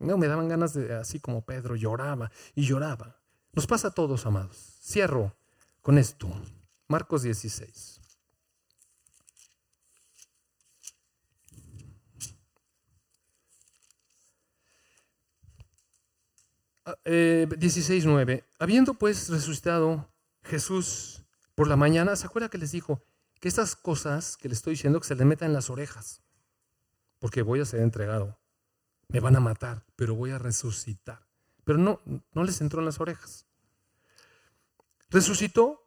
[0.00, 3.21] no, me daban ganas de, así como Pedro, lloraba y lloraba.
[3.54, 4.78] Nos pasa a todos, amados.
[4.82, 5.36] Cierro
[5.82, 6.28] con esto.
[6.88, 8.00] Marcos 16.
[16.84, 18.20] 16.9.
[18.22, 20.08] Ah, eh, Habiendo pues resucitado
[20.42, 21.22] Jesús
[21.54, 23.02] por la mañana, ¿se acuerda que les dijo
[23.40, 26.22] que estas cosas que les estoy diciendo que se les metan en las orejas?
[27.18, 28.38] Porque voy a ser entregado.
[29.08, 31.31] Me van a matar, pero voy a resucitar.
[31.64, 32.00] Pero no,
[32.32, 33.46] no les entró en las orejas.
[35.10, 35.86] Resucitó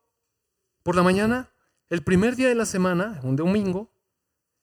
[0.83, 1.51] por la mañana,
[1.89, 3.91] el primer día de la semana, un domingo,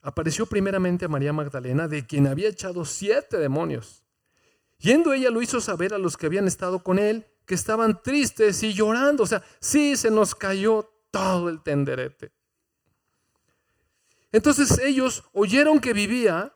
[0.03, 4.03] apareció primeramente a María Magdalena, de quien había echado siete demonios.
[4.79, 8.63] Yendo ella lo hizo saber a los que habían estado con él, que estaban tristes
[8.63, 9.23] y llorando.
[9.23, 12.33] O sea, sí se nos cayó todo el tenderete.
[14.33, 16.55] Entonces ellos oyeron que vivía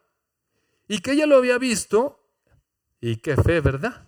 [0.89, 2.21] y que ella lo había visto.
[3.01, 4.06] Y qué fe, ¿verdad?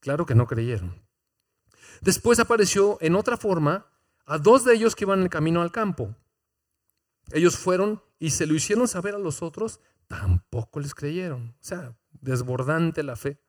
[0.00, 1.00] Claro que no creyeron.
[2.00, 3.86] Después apareció en otra forma
[4.24, 6.14] a dos de ellos que iban en el camino al campo.
[7.32, 11.54] Ellos fueron y se lo hicieron saber a los otros, tampoco les creyeron.
[11.60, 13.40] O sea, desbordante la fe.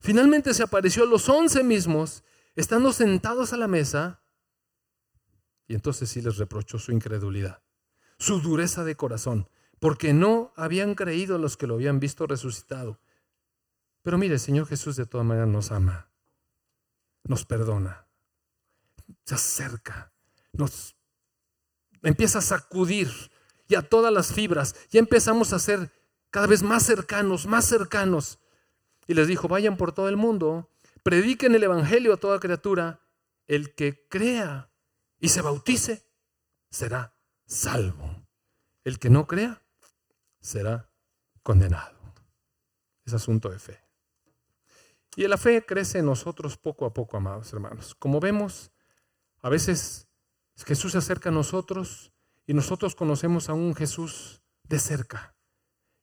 [0.00, 2.24] Finalmente se apareció a los once mismos,
[2.54, 4.22] estando sentados a la mesa,
[5.68, 7.62] y entonces sí les reprochó su incredulidad,
[8.18, 9.48] su dureza de corazón,
[9.78, 12.98] porque no habían creído los que lo habían visto resucitado.
[14.02, 16.08] Pero mire, el Señor Jesús de todas maneras nos ama,
[17.24, 18.06] nos perdona,
[19.24, 20.12] se acerca,
[20.52, 20.96] nos
[22.02, 23.10] empieza a sacudir
[23.68, 25.92] y a todas las fibras, ya empezamos a ser
[26.30, 28.38] cada vez más cercanos, más cercanos.
[29.06, 30.70] Y les dijo, vayan por todo el mundo,
[31.02, 33.00] prediquen el Evangelio a toda criatura,
[33.46, 34.70] el que crea
[35.18, 36.04] y se bautice
[36.70, 37.14] será
[37.46, 38.26] salvo.
[38.84, 39.62] El que no crea
[40.40, 40.90] será
[41.42, 41.98] condenado.
[43.04, 43.89] Es asunto de fe.
[45.16, 47.94] Y la fe crece en nosotros poco a poco, amados hermanos.
[47.94, 48.70] Como vemos,
[49.42, 50.08] a veces
[50.64, 52.12] Jesús se acerca a nosotros
[52.46, 55.34] y nosotros conocemos a un Jesús de cerca.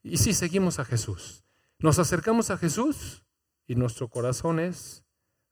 [0.04, 1.44] Y si seguimos a Jesús,
[1.80, 3.26] nos acercamos a Jesús
[3.66, 5.06] y nuestro corazón es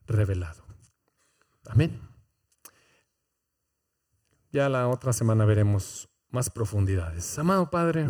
[0.05, 0.65] revelado.
[1.67, 1.99] Amén.
[4.51, 7.37] Ya la otra semana veremos más profundidades.
[7.37, 8.07] Amado Padre,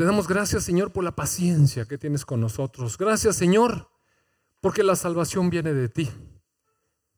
[0.00, 2.96] te damos gracias Señor por la paciencia que tienes con nosotros.
[2.96, 3.90] Gracias Señor
[4.62, 6.10] porque la salvación viene de ti.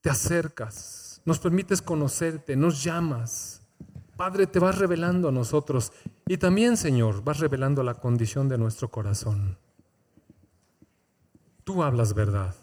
[0.00, 3.62] Te acercas, nos permites conocerte, nos llamas
[4.16, 5.92] Padre, te vas revelando a nosotros
[6.26, 9.56] y también, Señor, vas revelando la condición de nuestro corazón.
[11.62, 12.56] Tú hablas verdad,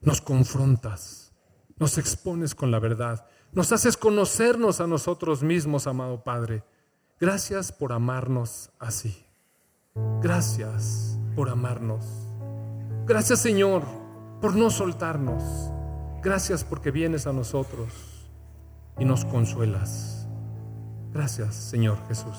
[0.00, 1.32] nos confrontas,
[1.76, 6.64] nos expones con la verdad, nos haces conocernos a nosotros mismos, amado Padre.
[7.20, 9.26] Gracias por amarnos así.
[10.22, 12.06] Gracias por amarnos.
[13.06, 13.82] Gracias, Señor,
[14.40, 15.42] por no soltarnos.
[16.22, 18.28] Gracias porque vienes a nosotros
[18.98, 20.28] y nos consuelas.
[21.12, 22.36] Gracias, Señor Jesús.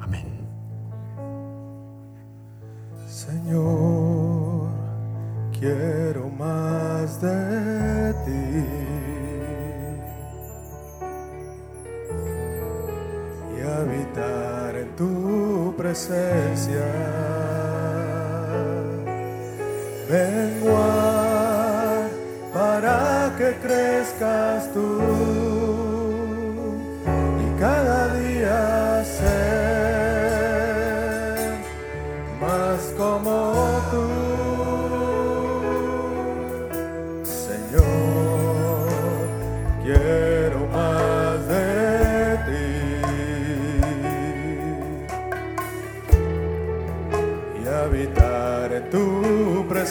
[0.00, 0.46] Amén.
[3.08, 4.68] Señor,
[5.58, 8.95] quiero más de ti.
[13.66, 16.86] Habitar en tu presencia.
[20.10, 21.26] Menguar
[22.54, 25.35] para que crezcas tú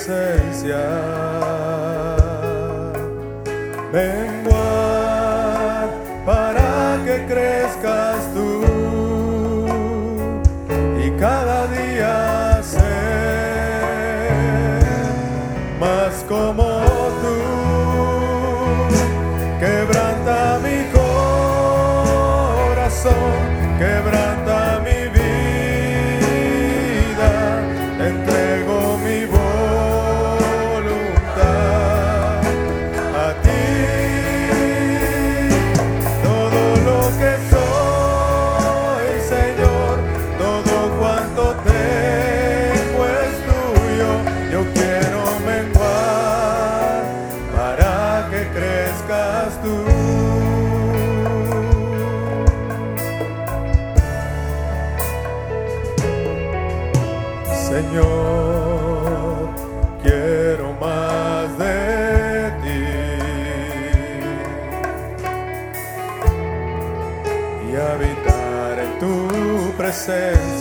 [0.05, 0.85] presencia.
[57.95, 59.55] Señor,
[60.03, 62.83] quiero más de ti
[67.71, 70.54] y habitar en tu presencia.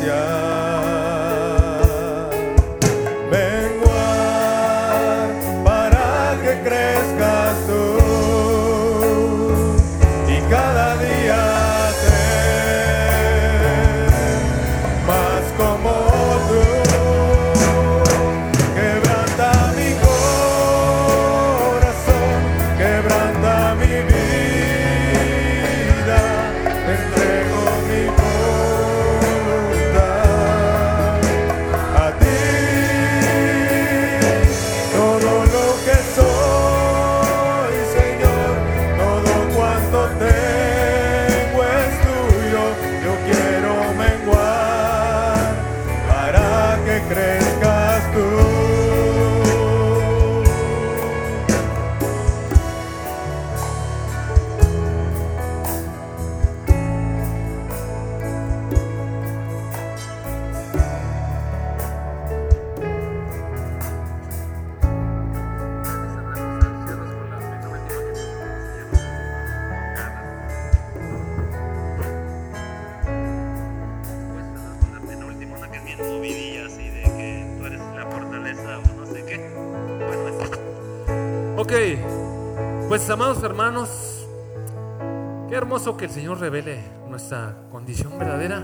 [86.24, 86.78] Señor revele
[87.10, 88.62] nuestra condición verdadera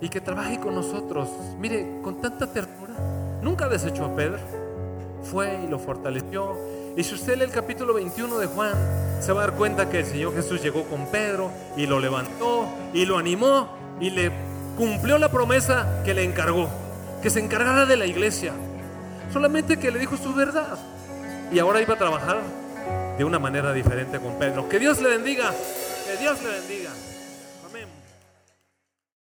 [0.00, 1.28] y que trabaje con nosotros.
[1.56, 2.94] Mire, con tanta ternura,
[3.42, 4.40] nunca desechó a Pedro,
[5.22, 6.56] fue y lo fortaleció.
[6.96, 8.72] Y si usted lee el capítulo 21 de Juan,
[9.20, 12.66] se va a dar cuenta que el Señor Jesús llegó con Pedro y lo levantó
[12.92, 13.68] y lo animó
[14.00, 14.32] y le
[14.76, 16.68] cumplió la promesa que le encargó,
[17.22, 18.52] que se encargara de la iglesia.
[19.32, 20.76] Solamente que le dijo su verdad.
[21.52, 22.40] Y ahora iba a trabajar
[23.16, 24.68] de una manera diferente con Pedro.
[24.68, 25.54] Que Dios le bendiga.
[26.10, 27.09] Que Dios le bendiga.